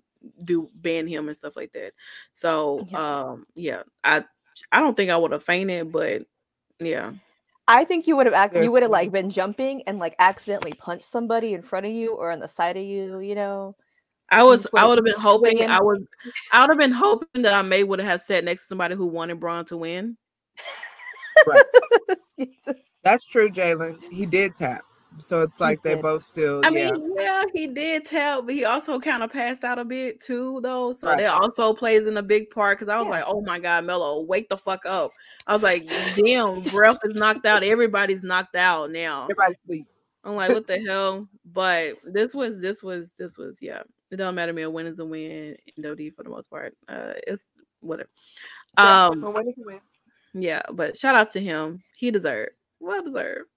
[0.46, 1.94] do ban him and stuff like that.
[2.34, 3.32] So Yeah.
[3.32, 4.24] um, yeah, I
[4.72, 6.24] I don't think I would have fainted, but
[6.80, 7.14] yeah,
[7.68, 10.74] I think you would have act- you would have like been jumping and like accidentally
[10.74, 13.76] punched somebody in front of you or on the side of you, you know.
[14.30, 15.70] I was I would've would have been hoping.
[15.70, 16.02] I was
[16.52, 19.08] I would have been hoping that I may would have sat next to somebody who
[19.08, 20.18] wanted Bron to win.
[21.46, 21.64] Right.
[23.04, 24.02] That's true, Jalen.
[24.12, 24.84] He did tap.
[25.20, 26.92] So it's like they both still I yeah.
[26.92, 30.60] mean, yeah, he did tell, but he also kind of passed out a bit too,
[30.62, 30.92] though.
[30.92, 31.20] So Right.
[31.20, 33.12] that also plays in a big part because I was Yeah.
[33.12, 35.12] like, oh my God, Melo, wake the fuck up.
[35.48, 37.64] I was like, damn, breath is knocked out.
[37.64, 39.24] Everybody's knocked out now.
[39.24, 39.88] Everybody sleep.
[40.24, 41.28] I'm like, what the hell?
[41.54, 43.82] But this was, this was, this was, yeah.
[44.12, 44.64] It don't matter to me.
[44.64, 46.76] A win is a win in WD for the most part.
[46.90, 47.46] Uh, it's
[47.80, 48.10] whatever.
[48.78, 49.80] Yeah, Um, he win.
[50.34, 51.82] yeah, but shout out to him.
[51.96, 52.52] He deserved.
[52.80, 53.48] Well deserved.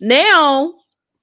[0.00, 0.74] Now,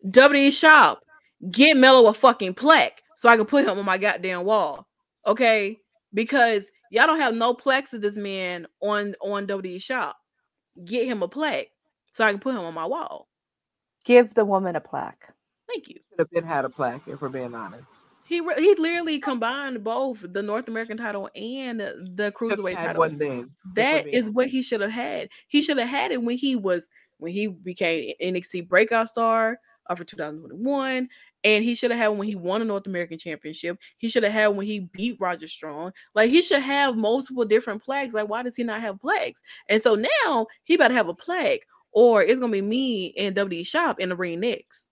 [0.07, 1.03] WWE shop,
[1.51, 4.87] get Melo a fucking plaque so I can put him on my goddamn wall.
[5.27, 5.79] Okay?
[6.13, 10.17] Because y'all don't have no plaques of this man on on WWE shop.
[10.85, 11.67] Get him a plaque
[12.11, 13.27] so I can put him on my wall.
[14.05, 15.33] Give the woman a plaque.
[15.67, 15.95] Thank you.
[16.11, 17.85] Should have been had a plaque, if we're being honest.
[18.25, 22.99] He re- he literally combined both the North American title and the cruiserweight title.
[22.99, 23.29] one then.
[23.29, 25.29] if we're That being is what he should have had.
[25.47, 26.87] He should have had it when he was
[27.17, 29.57] when he became NXT breakout star
[29.89, 31.07] uh, for 2021,
[31.43, 33.77] and he should have had when he won a North American Championship.
[33.97, 35.91] He should have had when he beat Roderick Strong.
[36.15, 38.13] Like he should have multiple different plaques.
[38.13, 39.41] Like why does he not have plaques?
[39.69, 43.65] And so now he better have a plaque, or it's gonna be me and WWE
[43.65, 44.89] shop in the ring next.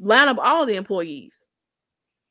[0.00, 1.46] Line up all the employees.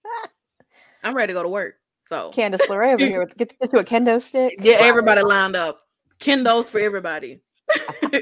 [1.03, 1.75] I'm ready to go to work.
[2.07, 3.19] So Candice LeRae over here.
[3.19, 4.57] with- Get, get to a kendo stick.
[4.59, 5.79] Get everybody lined up.
[6.19, 7.41] Kendos for everybody.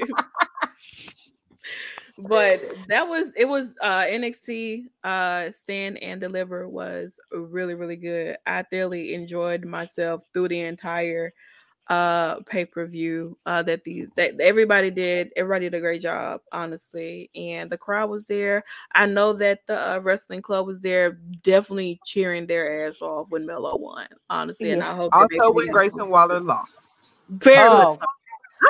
[2.18, 8.36] but that was it was uh NXT uh stand and deliver was really really good.
[8.46, 11.32] I thoroughly enjoyed myself through the entire
[11.88, 17.70] uh pay-per-view uh that the that everybody did everybody did a great job honestly and
[17.70, 18.64] the crowd was there
[18.96, 21.12] i know that the uh, wrestling club was there
[21.44, 25.52] definitely cheering their ass off when Melo won honestly and i hope that they Also,
[25.52, 26.72] when continue- Grayson Waller lost,
[27.28, 27.98] very much Oh.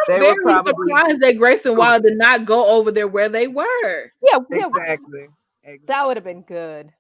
[0.06, 0.12] so.
[0.12, 1.74] They i'm were very probably- surprised that grayson oh.
[1.74, 5.28] Waller did not go over there where they were Yeah, yeah, exactly.
[5.62, 5.86] exactly.
[5.86, 6.90] that would have been good.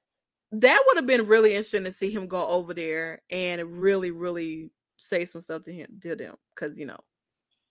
[0.52, 4.70] that would have been really interesting to see him go over there and really really
[4.98, 6.98] say some stuff to him to them because you know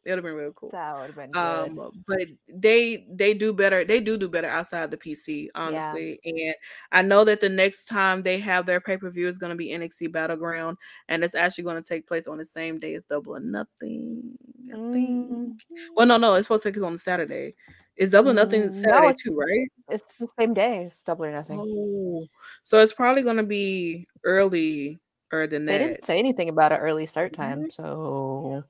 [0.06, 0.70] it would have been real cool.
[0.72, 1.70] That would have been good.
[1.72, 6.56] um but they they do better they do do better outside the pc honestly and
[6.92, 10.12] i know that the next time they have their pay-per-view is going to be nxt
[10.12, 10.78] battleground
[11.10, 14.38] and it's actually going to take place on the same day as double or nothing
[14.72, 15.10] i think.
[15.10, 15.58] Mm,
[15.96, 17.56] well no no it's supposed to take place on saturday.
[17.98, 19.72] Is double or nothing Mm, no, saturday it's- too right?
[19.90, 20.84] it's the same day.
[20.86, 21.60] It's double or nothing.
[21.60, 22.28] oh
[22.64, 25.00] so it's probably going to be early
[25.32, 28.64] or than they that didn't say anything about an early start time, so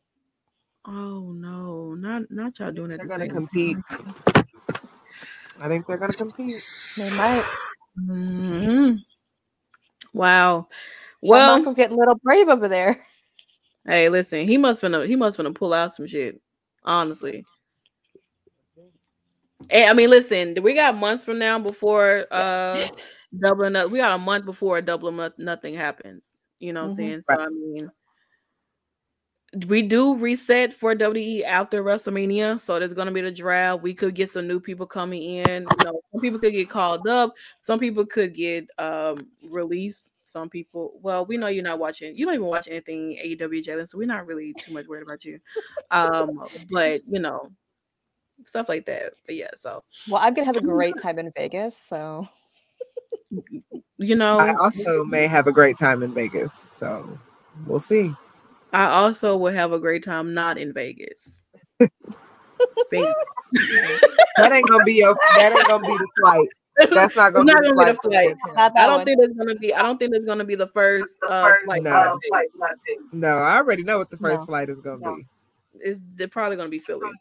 [0.87, 3.77] oh no not not y'all doing it They're the gonna same compete.
[5.59, 6.63] I think they're gonna compete.
[6.97, 7.43] they might.
[7.99, 9.03] Mhm.
[10.13, 10.67] Wow.
[11.23, 13.05] Shawn Well, Michaels getting a little brave over there.
[13.85, 16.39] hey, listen, he must finna he must finna pull out some shit.
[16.83, 17.43] Honestly.
[19.69, 22.81] Hey, I mean, listen, we got months from now before uh
[23.39, 23.91] double or nothing.
[23.91, 26.29] We got a month before a double or nothing happens.
[26.59, 26.95] You know what I'm Mhm.
[26.95, 27.21] saying?
[27.21, 27.91] So I mean
[29.67, 33.81] we do reset for WWE after WrestleMania, so there's gonna be the draft.
[33.81, 35.63] We could get some new people coming in.
[35.63, 39.17] You know, some people could get called up, some people could get um
[39.49, 40.11] released.
[40.23, 43.87] Some people, well, we know you're not watching, you don't even watch anything AEW Jalen,
[43.87, 45.39] so we're not really too much worried about you.
[45.91, 47.51] Um, but you know,
[48.43, 49.13] stuff like that.
[49.25, 52.27] But yeah, so Well, I'm gonna have a great time in Vegas, so
[53.97, 57.17] you know, I also may have a great time in Vegas, so
[57.67, 58.13] we'll see.
[58.73, 61.39] I also will have a great time not in Vegas.
[62.91, 63.13] Vegas.
[64.37, 65.15] That ain't gonna be your.
[65.37, 66.49] That ain't gonna be the flight.
[66.91, 68.35] That's not gonna, Not be, gonna be the flight.
[68.53, 68.71] flight.
[68.77, 69.05] I don't one.
[69.05, 69.73] think there's gonna be.
[69.73, 71.83] I don't think there's gonna be the first uh, flight.
[71.83, 71.89] No.
[71.91, 72.21] out of
[73.13, 74.45] No, I already know what the first No.
[74.45, 75.15] flight is gonna No.
[75.15, 75.25] be.
[75.79, 77.11] It's they're probably gonna be Philly,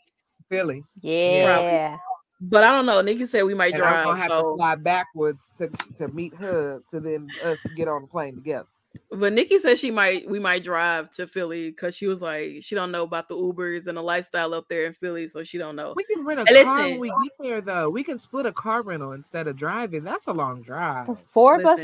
[0.49, 1.99] Philly, Yeah.
[2.41, 3.01] but I don't know.
[3.01, 6.35] Nikki said we might and I'm gonna have to So, fly backwards to to meet
[6.35, 8.67] her to then us get on the plane together.
[9.11, 10.29] But Nikki said she might.
[10.29, 13.87] We might drive to Philly because she was like she don't know about the Ubers
[13.87, 15.93] and the lifestyle up there in Philly, so she don't know.
[15.97, 16.91] We can rent a Hey, car listen.
[16.93, 17.91] when we get there, though.
[17.91, 20.05] We can split a car rental instead of driving.
[20.05, 21.07] That's a long drive.
[21.07, 21.81] The four of us.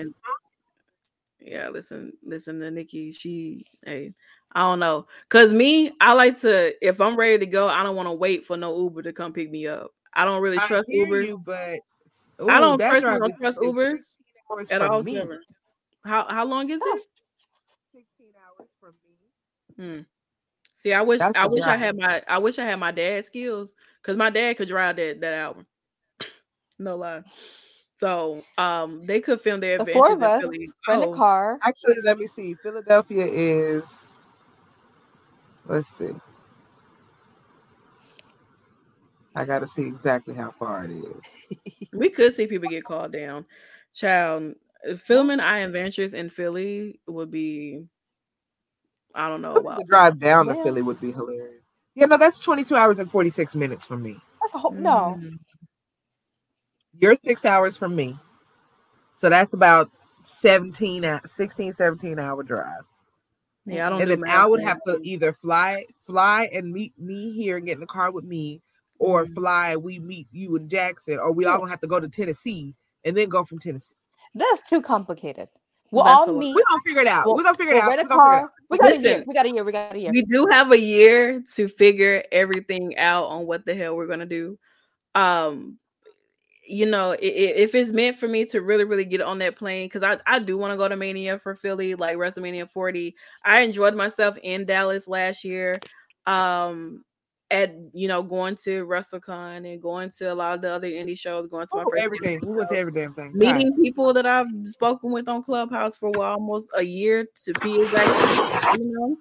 [1.40, 3.12] Yeah, listen, listen to Nikki.
[3.12, 4.12] She, hey,
[4.52, 6.74] I don't know, cause me, I like to.
[6.86, 9.32] If I'm ready to go, I don't want to wait for no Uber to come
[9.32, 9.90] pick me up.
[10.12, 11.22] I don't really I trust hear Uber.
[11.22, 11.78] you, but
[12.48, 14.16] I don't that personally don't trust is Ubers
[14.70, 15.02] at all.
[15.02, 15.18] me.
[15.18, 15.40] ever.
[16.04, 17.02] How how long is it?
[17.92, 19.84] 16 hours from me.
[19.84, 20.00] Hmm.
[20.74, 22.90] See, I wish That's I a wish I had my I wish I had my
[22.90, 25.66] dad's skills because my dad could drive that that album.
[26.78, 27.22] no lie.
[27.96, 30.68] So um they could film their The adventures four of in us Philly.
[30.88, 31.58] Rent Oh, a car.
[31.62, 32.54] Actually, let me see.
[32.54, 33.82] Philadelphia is.
[35.66, 36.14] Let's see.
[39.34, 41.88] I got to see exactly how far it is.
[41.92, 43.46] we could see people get called down.
[43.94, 44.54] Child,
[44.98, 47.84] filming I Adventures in Philly would be
[49.14, 49.60] I don't know.
[49.60, 49.76] Wow.
[49.76, 51.62] The drive down to Philly would be hilarious.
[51.94, 54.16] Yeah, no, that's 22 hours and 46 minutes from me.
[54.40, 55.18] That's a whole no.
[55.20, 55.38] Mm.
[56.98, 58.18] You're six hours from me.
[59.20, 59.90] So that's about
[60.24, 62.82] 17, 16, 17 hour drive.
[63.66, 66.98] Yeah, I don't And do then I would have to either fly, fly and meet
[66.98, 68.62] me here and get in the car with me,
[68.98, 69.34] or Mhm.
[69.34, 72.74] fly, we meet you in Jackson, or we all gonna have to go to Tennessee
[73.04, 73.94] and then go from Tennessee.
[74.34, 75.48] That's too complicated.
[75.92, 76.38] We'll That's all lot.
[76.38, 76.54] meet.
[76.54, 77.26] We're gonna figure it out.
[77.26, 77.88] We'll- We're gonna figure it We'll out.
[77.88, 78.52] rent a We're gonna figure it car.
[78.70, 79.24] We got a year.
[79.26, 79.64] We got a year.
[79.64, 80.10] We got a year.
[80.12, 84.26] We do have a year to figure everything out on what the hell we're gonna
[84.26, 84.56] do.
[85.16, 85.78] Um,
[86.64, 89.56] you know, i- i- if it's meant for me to really, really get on that
[89.56, 93.16] plane, because I, I do want to go to Mania for Philly, like WrestleMania 40.
[93.44, 95.74] I enjoyed myself in Dallas last year.
[96.26, 97.04] Um,
[97.50, 101.18] at you know, going to WrestleCon and going to a lot of the other indie
[101.18, 102.40] shows, going to my Oh, everything.
[102.44, 103.32] We went to every damn thing.
[103.34, 107.74] meeting people that I've spoken with on Clubhouse for well, almost a year to be
[107.82, 108.10] exact.
[108.72, 109.16] You know,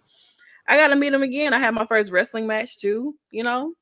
[0.68, 1.54] I got to meet them again.
[1.54, 3.16] I had my first wrestling match too.
[3.32, 3.74] You know,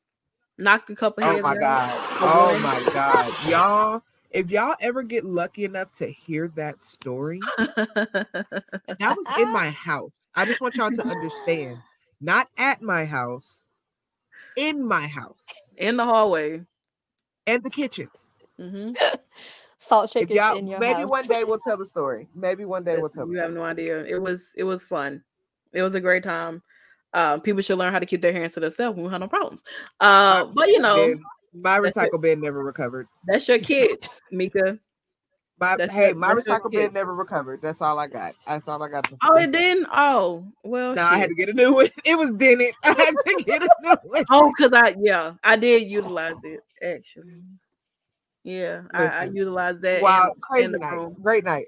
[0.58, 1.60] knocked a couple Oh my out.
[1.60, 2.02] god.
[2.22, 3.34] Oh my god.
[3.48, 9.72] Y'all, if y'all ever get lucky enough to hear that story, that was in my
[9.72, 10.14] house.
[10.36, 11.78] I just want y'all to understand.
[12.20, 13.48] Not at my house,
[14.58, 15.38] in my house.
[15.78, 16.62] in the hallway.
[17.46, 18.10] And the kitchen.
[18.60, 18.92] hmm
[19.78, 21.10] Salt If shakers y'all in your maybe house.
[21.10, 22.28] one day we'll tell the story.
[22.36, 23.62] Maybe one day we'll tell the You have story.
[23.62, 24.04] no idea.
[24.04, 25.24] It was it was fun.
[25.72, 26.62] It was a great time.
[27.14, 29.28] Uh, people should learn how to keep their hands to themselves when we have no
[29.28, 29.64] problems.
[30.00, 31.22] Uh, but you know, bin-
[31.54, 33.08] my recycle bin never recovered.
[33.28, 34.80] that's your kid, Mika.
[35.60, 37.62] My That's hey, my recycle bin never recovered.
[37.64, 38.36] That's all I got.
[38.46, 39.06] That's all I got.
[39.10, 39.88] To Oh, it didn't.
[39.92, 40.94] Oh, well.
[40.94, 41.88] No, I had to get a new one.
[42.06, 42.74] It was dented.
[42.84, 44.26] I had to get a new one.
[44.30, 47.42] Oh, cause I yeah, I did utilize it actually.
[48.44, 50.02] Yeah, I, I utilized that.
[50.02, 50.94] Wow, in- crazy in the night.
[50.94, 51.16] room.
[51.22, 51.66] Great night.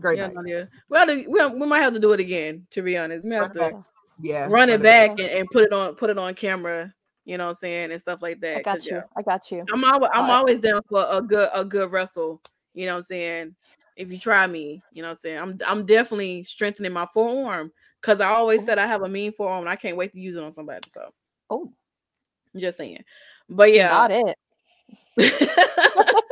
[0.00, 0.44] Great Yeah, night.
[0.46, 0.64] yeah.
[0.88, 2.66] We, to, we, have- we might have to do it again.
[2.70, 3.84] To be honest, we have Run it to
[4.20, 4.46] Yeah.
[4.48, 5.16] run it back.
[5.16, 6.92] back and, and put it on put it on camera.
[7.26, 8.58] You know what I'm saying and stuff like that.
[8.58, 8.96] I got you.
[8.96, 9.64] yeah, I got you.
[9.70, 12.40] I'm always I'm always down for a good a good wrestle.
[12.76, 13.56] You know what I'm saying?
[13.96, 15.38] If you try me, you know what I'm saying?
[15.38, 18.66] I'm I'm definitely strengthening my forearm because I always oh.
[18.66, 20.88] said I have a mean forearm and I can't wait to use it on somebody.
[20.88, 21.10] So
[21.50, 21.72] Oh,
[22.54, 23.02] just saying.
[23.48, 23.88] But yeah.
[23.88, 24.36] got it.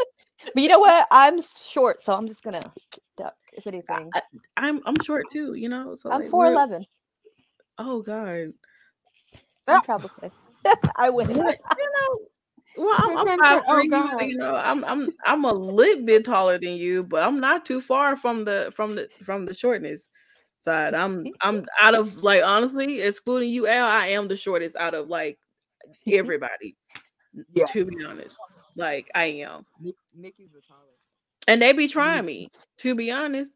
[0.52, 1.06] But you know what?
[1.10, 2.62] I'm short, so I'm just gonna
[3.16, 3.34] duck.
[3.52, 4.22] If anything, I-
[4.56, 5.96] I'm I'm short too, you know.
[5.96, 6.86] So I'm like, four we're- eleven.
[7.78, 8.52] Oh God.
[9.66, 10.30] Probably.
[10.96, 11.30] I win.
[11.30, 12.18] You know,
[12.76, 13.88] well, I'm, I'm That's five not- oh, three.
[13.88, 14.20] God.
[14.22, 17.80] you know, I'm I'm I'm a little bit taller than you, but I'm not too
[17.80, 20.08] far from the from the from the shortness
[20.60, 20.94] side.
[20.94, 23.86] I'm I'm out of like honestly, excluding you, Al.
[23.86, 25.38] I am the shortest out of like
[26.10, 26.76] everybody.
[27.54, 27.66] Yeah.
[27.66, 28.38] To be honest,
[28.76, 29.66] like I am,
[30.14, 30.98] Nikki's the tallest.
[31.48, 31.92] and they be mm-hmm.
[31.92, 32.48] trying me.
[32.78, 33.52] To be honest,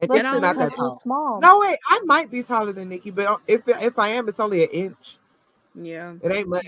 [0.00, 0.98] And I'm not that tall.
[1.00, 1.40] small.
[1.40, 1.78] No, wait.
[1.88, 4.70] I might be taller than Nikki, but uh, if if I am, it's only an
[4.70, 5.18] inch.
[5.74, 6.14] yeah.
[6.22, 6.66] It ain't much.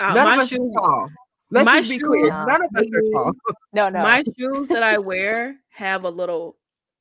[0.00, 1.08] Uh, None my of us shoes, is tall.
[1.52, 2.24] Let's my just be clear.
[2.26, 3.32] shoes- None of us are tall.
[3.72, 3.98] no, no.
[4.02, 6.56] my shoes that I wear have a little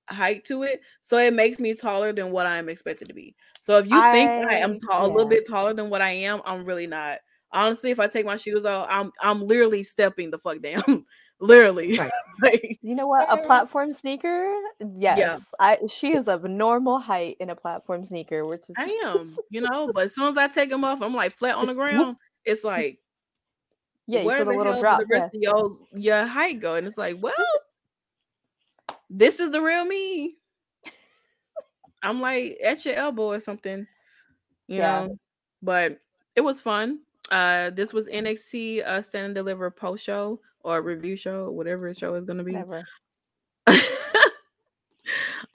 [0.09, 3.35] height to it, so it makes me taller than what I am expected to be.
[3.61, 6.11] So if you think I am I- tall, a little bit taller than what I
[6.11, 7.19] am, I'm really not.
[7.51, 11.05] Honestly, if I take my shoes off, I'm I'm literally stepping the fuck down.
[11.39, 11.97] literally.
[11.97, 12.11] Right.
[12.43, 13.31] like, You know what?
[13.31, 14.53] A platform sneaker?
[14.97, 15.51] Yes.
[15.59, 19.61] I she is of normal height in a platform sneaker, which is I am, you
[19.61, 22.17] know, but as soon as I take them off, I'm like flat on the ground.
[22.45, 22.99] It's like
[24.07, 24.99] yeah, you where feel the the little drop.
[24.99, 25.35] the rest Yeah.
[25.35, 26.75] of your your height go?
[26.75, 27.33] And it's like, well,
[29.09, 30.35] this is the real me.
[32.01, 33.85] I'm like at your elbow or something,
[34.67, 35.01] you Yeah.
[35.01, 35.17] know.
[35.61, 35.99] But
[36.35, 36.99] it was fun.
[37.31, 42.15] Uh, this was NXT uh, Stand and Deliver post show or review show, whatever show
[42.15, 42.63] is gonna be.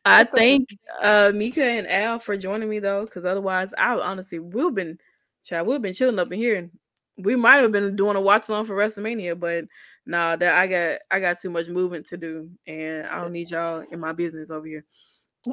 [0.04, 0.68] I thank
[1.02, 4.98] uh Mika and Al for joining me though, because otherwise I honestly we've been
[5.44, 6.70] child, we've been chilling up in here.
[7.16, 9.64] We might have been doing a watch along for WrestleMania, but
[10.06, 13.50] nah, that I got I got too much movement to do, and I don't need
[13.50, 14.84] y'all in my business over here.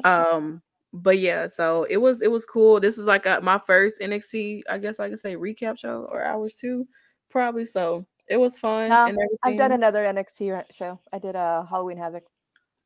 [0.04, 0.62] Um,
[0.92, 2.80] but yeah, so it was it was cool.
[2.80, 6.24] This is like a, my first NXT, I guess I can say recap show or
[6.24, 6.86] hours two,
[7.30, 7.64] probably.
[7.64, 10.98] So it was fun and I've done another NXT show.
[11.12, 12.24] I did a Halloween Havoc.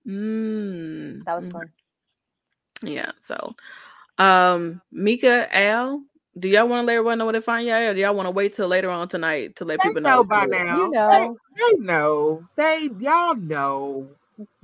[0.06, 1.52] Mm, That was mm.
[1.52, 1.72] fun.
[2.82, 3.12] Yeah.
[3.20, 3.54] So,
[4.18, 6.02] um, Mika, Al,
[6.38, 8.26] do y'all want to let everyone know where to find y'all, or do y'all want
[8.26, 10.24] to wait till later on tonight to let They people know know?
[10.24, 10.64] by Yeah.
[10.64, 10.76] now.
[10.84, 11.36] You know.
[11.56, 12.48] They, know.
[12.56, 14.08] They y'all know.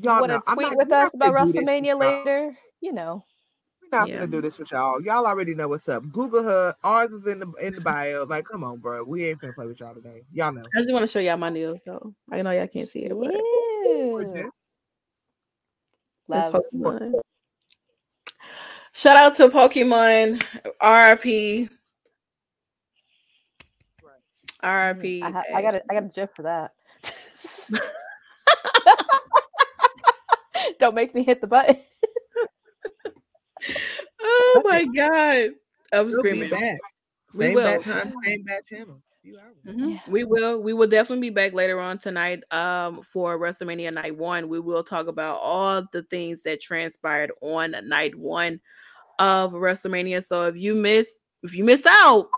[0.02, 2.56] Y'all Want to tweet not- with us about gonna do this with WrestleMania later?
[2.80, 3.24] You know.
[3.80, 4.14] We're not Yeah.
[4.16, 5.00] gonna do this with y'all.
[5.02, 6.02] Y'all already know what's up.
[6.12, 6.74] Google her.
[6.84, 8.24] Ours is in the in the bio.
[8.24, 9.02] Like, come on, bro.
[9.04, 10.22] We ain't gonna play with y'all today.
[10.32, 10.62] Y'all know.
[10.76, 12.14] I just want to show y'all my nails, though.
[12.30, 13.30] I know y'all can't see it, but
[13.84, 14.40] Gorgeous.
[14.40, 14.52] Ew.
[16.28, 17.14] that's Love.
[18.94, 18.94] Pokemon.
[18.94, 20.42] Shout out to Pokemon
[20.82, 21.70] RIP.
[24.64, 25.22] RIP.
[25.24, 26.72] I, ha- I got a, I got a gif for that.
[30.78, 31.76] Don't make me hit the button.
[34.20, 35.50] Oh my god.
[35.92, 36.50] I'm We'll be screaming.
[36.50, 36.78] back.
[37.34, 37.64] We Same will.
[37.64, 39.02] bad time, same bad channel.
[39.22, 39.54] Few hours.
[39.66, 40.00] Mhm.
[40.08, 40.62] We will.
[40.62, 44.48] We will definitely be back later on tonight um, for WrestleMania Night One.
[44.48, 48.60] We will talk about all the things that transpired on Night One
[49.22, 50.22] of WrestleMania.
[50.24, 52.28] So if you miss, if you miss out,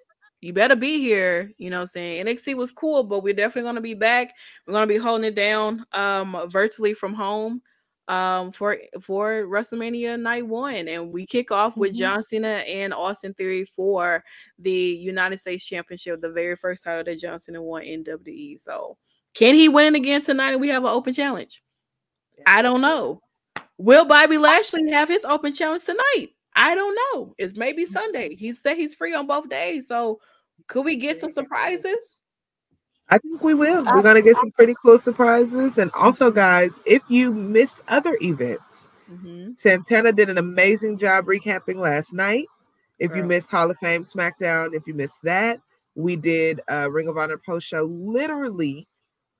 [0.42, 1.50] you better be here.
[1.56, 4.34] You know, what I'm saying NXT was cool, but we're definitely going to be back.
[4.66, 7.62] We're going to be holding it down um, virtually from home
[8.08, 11.96] um for for WrestleMania night one and we kick off with Mhm.
[11.96, 14.22] John Cena and Austin Theory for
[14.58, 18.58] the United States Championship, the very first title that John Cena won in WWE.
[18.60, 18.98] So
[19.32, 20.52] can he win it again tonight?
[20.52, 21.62] And we have an open challenge.
[22.44, 23.22] I don't know.
[23.78, 26.28] Will Bobby Lashley have his open challenge tonight?
[26.56, 27.34] I don't know.
[27.38, 28.34] It's maybe Sunday.
[28.34, 29.88] He said he's free on both days.
[29.88, 30.20] So
[30.68, 32.20] could we get some surprises?
[33.10, 33.84] I think we will.
[33.84, 35.78] We're gonna get some pretty cool surprises.
[35.78, 39.50] And also, guys, if you missed other events, Mm-hmm.
[39.58, 42.46] Santana did an amazing job recapping last night.
[42.98, 45.60] If you missed Hall of Fame SmackDown, if you missed that,
[45.94, 48.88] we did a Ring of Honor post show literally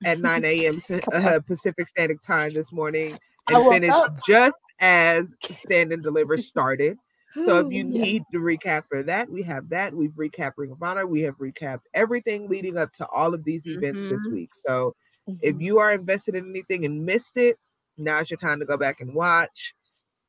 [0.05, 0.81] at 9 a.m.
[0.81, 4.23] C- uh, Pacific Standard Time this morning and finished up.
[4.27, 5.29] just as
[5.65, 6.99] Stand and Deliver started.
[7.45, 8.03] So if you Yeah.
[8.03, 9.93] need to recap for that, we have that.
[9.93, 11.07] We've recapped Ring of Honor.
[11.07, 14.32] We have recapped everything leading up to all of these events this Mhm.
[14.32, 14.55] week.
[14.55, 14.95] So
[15.43, 15.61] if Mhm.
[15.62, 17.59] you are invested in anything and missed it,
[17.97, 19.74] now's your time to go back and watch.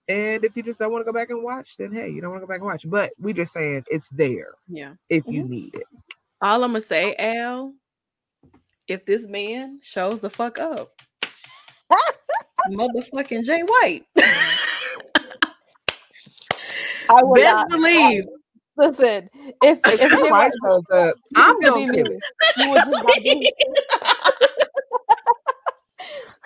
[0.08, 2.30] And if you just don't want to go back and watch, then hey, you don't
[2.32, 2.84] want to go back and watch.
[2.88, 4.93] But we just saying it's there Yeah.
[5.10, 5.49] if you Mhm.
[5.49, 5.88] need it.
[6.41, 7.74] All I'm gonna say, Al,
[8.88, 10.89] if this man shows the fuck up,
[12.70, 14.06] motherfucking Jay White.
[17.10, 18.24] I would Best not- believe.
[18.78, 19.30] Listen,
[19.64, 22.03] if if If Jay White White shows up, I'm gonna be gonna me.
[22.03, 22.24] kill it.
[22.58, 23.53] you would just not be.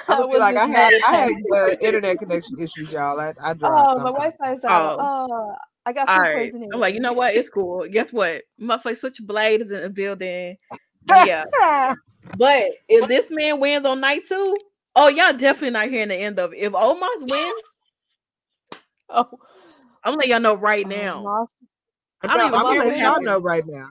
[0.08, 3.20] I'm gonna be like, I just had, I had uh, internet connection issues, y'all.
[3.20, 3.92] I, I dropped.
[3.92, 4.32] Oh, my sorry.
[4.32, 4.98] Wi-Fi's out.
[5.00, 5.28] Oh.
[5.32, 5.56] Oh,
[5.86, 6.38] I got All food right.
[6.52, 6.70] poisoning.
[6.74, 7.34] I'm like, you know what?
[7.36, 7.88] It's cool.
[7.90, 8.44] Guess what?
[8.62, 10.58] Motherfucker, Switch Blade is in the building.
[11.26, 11.46] Yeah.
[12.38, 14.54] But if this man wins on night two,
[14.96, 16.58] oh, y'all definitely not hearing the end of it.
[16.58, 17.78] If Omos wins,
[19.10, 19.28] oh,
[20.04, 21.48] I'm letting y'all know right now.
[22.22, 23.90] I don't No, even I'm know gonna let y'all know right now.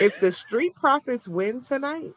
[0.00, 2.14] If the Street Profits win tonight,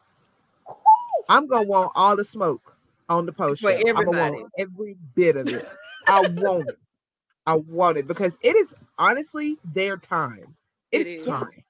[1.28, 2.76] I'm gonna want all the smoke
[3.08, 3.76] on the post For show.
[3.76, 4.36] I'm gonna everybody.
[4.36, 5.68] want every bit of it.
[6.06, 6.78] I want it.
[7.46, 10.54] I want it because it is honestly their time.
[10.92, 11.26] It It's is.
[11.26, 11.64] time.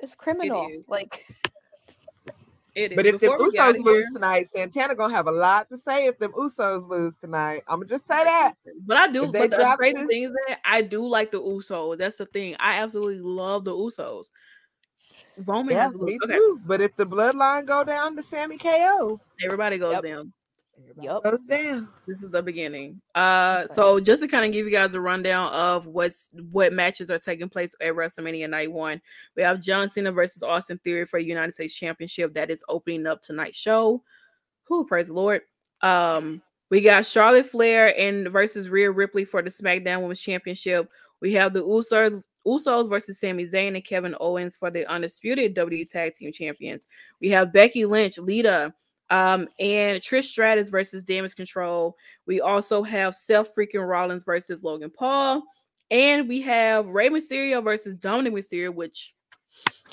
[0.00, 0.68] It's criminal.
[0.68, 0.84] is.
[0.88, 1.26] Like,
[2.74, 2.96] It is.
[2.96, 5.32] But if the Before we get outta Usos lose here- tonight, Santana gonna have a
[5.32, 7.62] lot to say if them Usos lose tonight.
[7.68, 8.54] I'm gonna just say that.
[8.84, 9.24] But I do.
[9.26, 11.98] If But the crazy this- thing is that I do like the Usos.
[11.98, 12.56] That's the thing.
[12.58, 14.26] I absolutely love the Usos.
[15.46, 16.34] Roman has me okay.
[16.34, 16.60] too.
[16.64, 20.02] But if the bloodline go down to Sami KO, Everybody goes Yep.
[20.04, 20.32] down.
[21.22, 21.88] Goes down.
[22.06, 23.00] This is the beginning.
[23.14, 26.72] Uh, That's so just to kind of give you guys a rundown of what's what
[26.72, 29.00] matches are taking place at WrestleMania Night One,
[29.36, 33.06] we have John Cena versus Austin Theory for the United States Championship that is opening
[33.06, 34.02] up tonight's show.
[34.64, 35.42] Who praise the Lord.
[35.82, 40.88] Um, we got Charlotte Flair and versus Rhea Ripley for the SmackDown Women's Championship.
[41.20, 45.88] We have the Usos Usos versus Sami Zayn and Kevin Owens for the undisputed WWE
[45.88, 46.86] Tag Team Champions.
[47.20, 48.74] We have Becky Lynch, Lita,
[49.14, 51.96] um, and Trish Stratus versus Damage Control.
[52.26, 55.42] We also have Seth freaking Rollins versus Logan Paul,
[55.90, 59.14] and we have Rey Mysterio versus Dominik Mysterio, which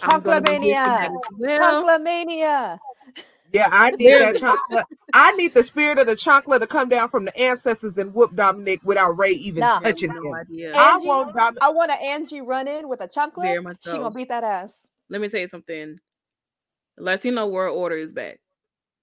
[0.01, 1.59] I'm gonna be here for that well.
[1.59, 2.79] Chocolate mania.
[3.53, 4.85] Yeah, I need that chocolate.
[5.13, 8.31] I need the spirit of the chocolate to come down from the ancestors and whoop
[8.33, 9.79] Dominik without Rey even Nah.
[9.81, 10.33] touching No him.
[10.35, 10.73] idea.
[10.75, 11.57] I want Dominik.
[11.61, 13.49] I want an Angie run in with a chocolate.
[13.49, 13.97] Very She so.
[13.99, 14.87] gonna beat that ass.
[15.09, 15.99] Let me tell you something.
[16.97, 18.39] Latino World Order is back.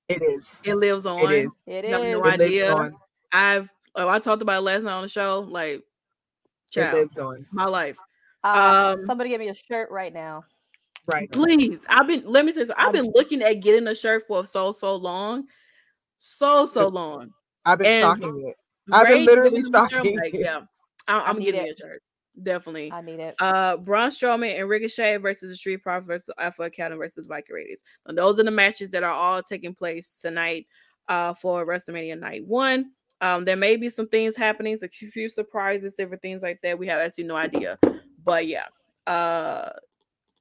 [0.08, 0.46] It is.
[0.64, 1.20] It lives on.
[1.32, 1.52] It is.
[1.66, 2.90] It You have no It idea.
[3.32, 5.40] I've oh, I talked about it last night on the show.
[5.40, 5.82] Like,
[6.74, 7.46] It lives on.
[7.52, 7.96] my life.
[8.44, 10.44] Uh, Um, somebody give me a shirt right now.
[11.06, 11.30] Right.
[11.32, 12.22] Please, I've been.
[12.26, 12.84] Let me say, you, something.
[12.86, 15.44] I've been looking at getting a shirt for so so long,
[16.18, 17.30] so so long.
[17.64, 18.56] I've been And- stalking it.
[18.90, 20.40] I've been literally giving me a shirt, I'm stalking like, it.
[20.40, 20.60] yeah,
[21.08, 21.74] I, I'm need getting it.
[21.74, 22.02] a shirt.
[22.42, 22.92] Definitely.
[22.92, 23.34] I need it.
[23.40, 27.54] Uh, Braun Strowman and Ricochet versus the Street Profits versus Alpha Academy versus the Viking
[27.54, 27.82] Raiders.
[28.06, 30.66] And those are the matches that are all taking place tonight
[31.08, 32.92] uh, for WrestleMania Night One.
[33.20, 36.78] Um, there may be some things happening, a few surprises, different things like that.
[36.78, 37.78] We have actually no idea,
[38.24, 38.66] but yeah.
[39.06, 39.70] Uh,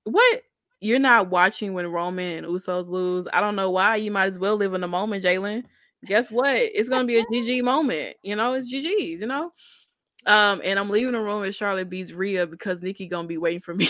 [0.04, 0.42] what
[0.80, 3.28] you're not watching when Roman and Usos lose?
[3.34, 3.96] I don't know why.
[3.96, 5.64] You might as well live in the moment, Jalen.
[6.06, 6.56] Guess what?
[6.56, 8.18] It's gonna be a GG moment.
[8.22, 9.22] You know, it's GG's.
[9.22, 9.52] You know.
[10.28, 13.62] Um, and I'm leaving the room if Charlotte beats Rhea because Nikki gonna be waiting
[13.62, 13.88] for me.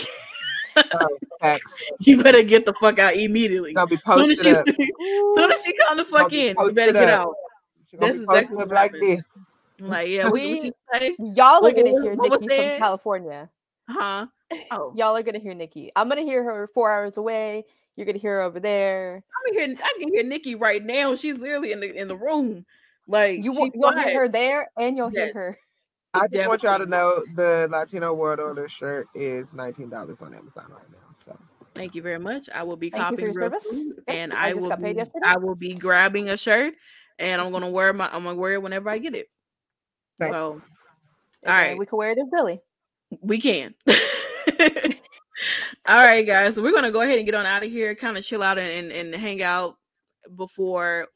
[0.76, 1.66] Oh, facts.
[2.00, 3.74] you better get the fuck out immediately.
[3.74, 4.52] Gonna be Soon as she,
[5.34, 7.34] soon as she come the fuck in, you better get out.
[7.90, 9.02] She gonna That's exactly what like happened.
[9.02, 9.22] this.
[9.80, 11.16] I'm like, yeah, what, what We- you say?
[11.18, 12.78] Y'all are gonna hear what Nikki from?
[12.78, 13.50] California.
[13.88, 14.26] Huh?
[14.70, 15.90] Oh, Y'all are gonna hear Nikki.
[15.96, 17.64] I'm gonna hear her four hours away.
[17.96, 19.22] You're gonna hear her over there.
[19.46, 19.76] I'm hearing.
[19.82, 21.14] I can hear Nikki right now.
[21.14, 22.64] She's literally in the in the room.
[23.06, 25.32] Like You will, you'll hear her there, and you'll Yes.
[25.32, 25.58] hear her.
[26.20, 30.34] I just want y'all to know the Latino World Order shirt is nineteen dollars on
[30.34, 30.98] Amazon right now.
[31.24, 31.38] So
[31.74, 32.48] Thank you very much.
[32.54, 33.70] I will be Thank copying your real service.
[33.70, 35.02] soon, and I I, will be.
[35.22, 36.74] I will be grabbing a shirt,
[37.18, 39.28] and I'm gonna wear my I'm gonna wear it whenever I get it.
[40.18, 40.60] Thank- So, all
[41.44, 42.60] And right, we can wear it as Billy.
[43.20, 43.74] we can.
[45.86, 46.54] all right, guys.
[46.56, 48.58] So we're gonna go ahead and get on out of here, kind of chill out
[48.58, 49.76] and, and, and hang out
[50.36, 51.08] before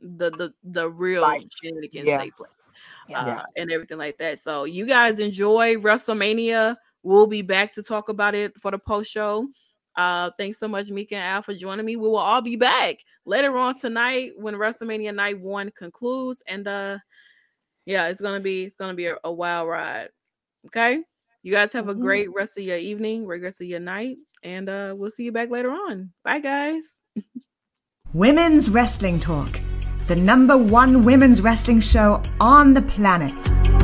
[0.00, 1.56] the the the real Lights.
[1.62, 2.18] shenanigans Yeah.
[2.18, 2.50] take place
[3.08, 3.38] Yeah.
[3.38, 4.40] uh, and everything like that.
[4.40, 6.76] So you guys enjoy WrestleMania.
[7.02, 9.46] We'll be back to talk about it for the post show.
[9.94, 11.96] Uh, thanks so much, Mika and Al, for joining me.
[11.96, 16.98] We will all be back later on tonight when WrestleMania Night One concludes, and uh,
[17.86, 20.08] yeah, it's gonna be it's gonna be a, a wild ride.
[20.66, 21.00] Okay,
[21.42, 22.00] you guys have a Mhm.
[22.00, 25.32] great rest of your evening, great rest of your night, and uh, we'll see you
[25.32, 26.12] back later on.
[26.24, 26.94] Bye, guys.
[28.12, 29.58] Women's Wrestling Talk,
[30.06, 33.75] the number one women's wrestling show on the planet.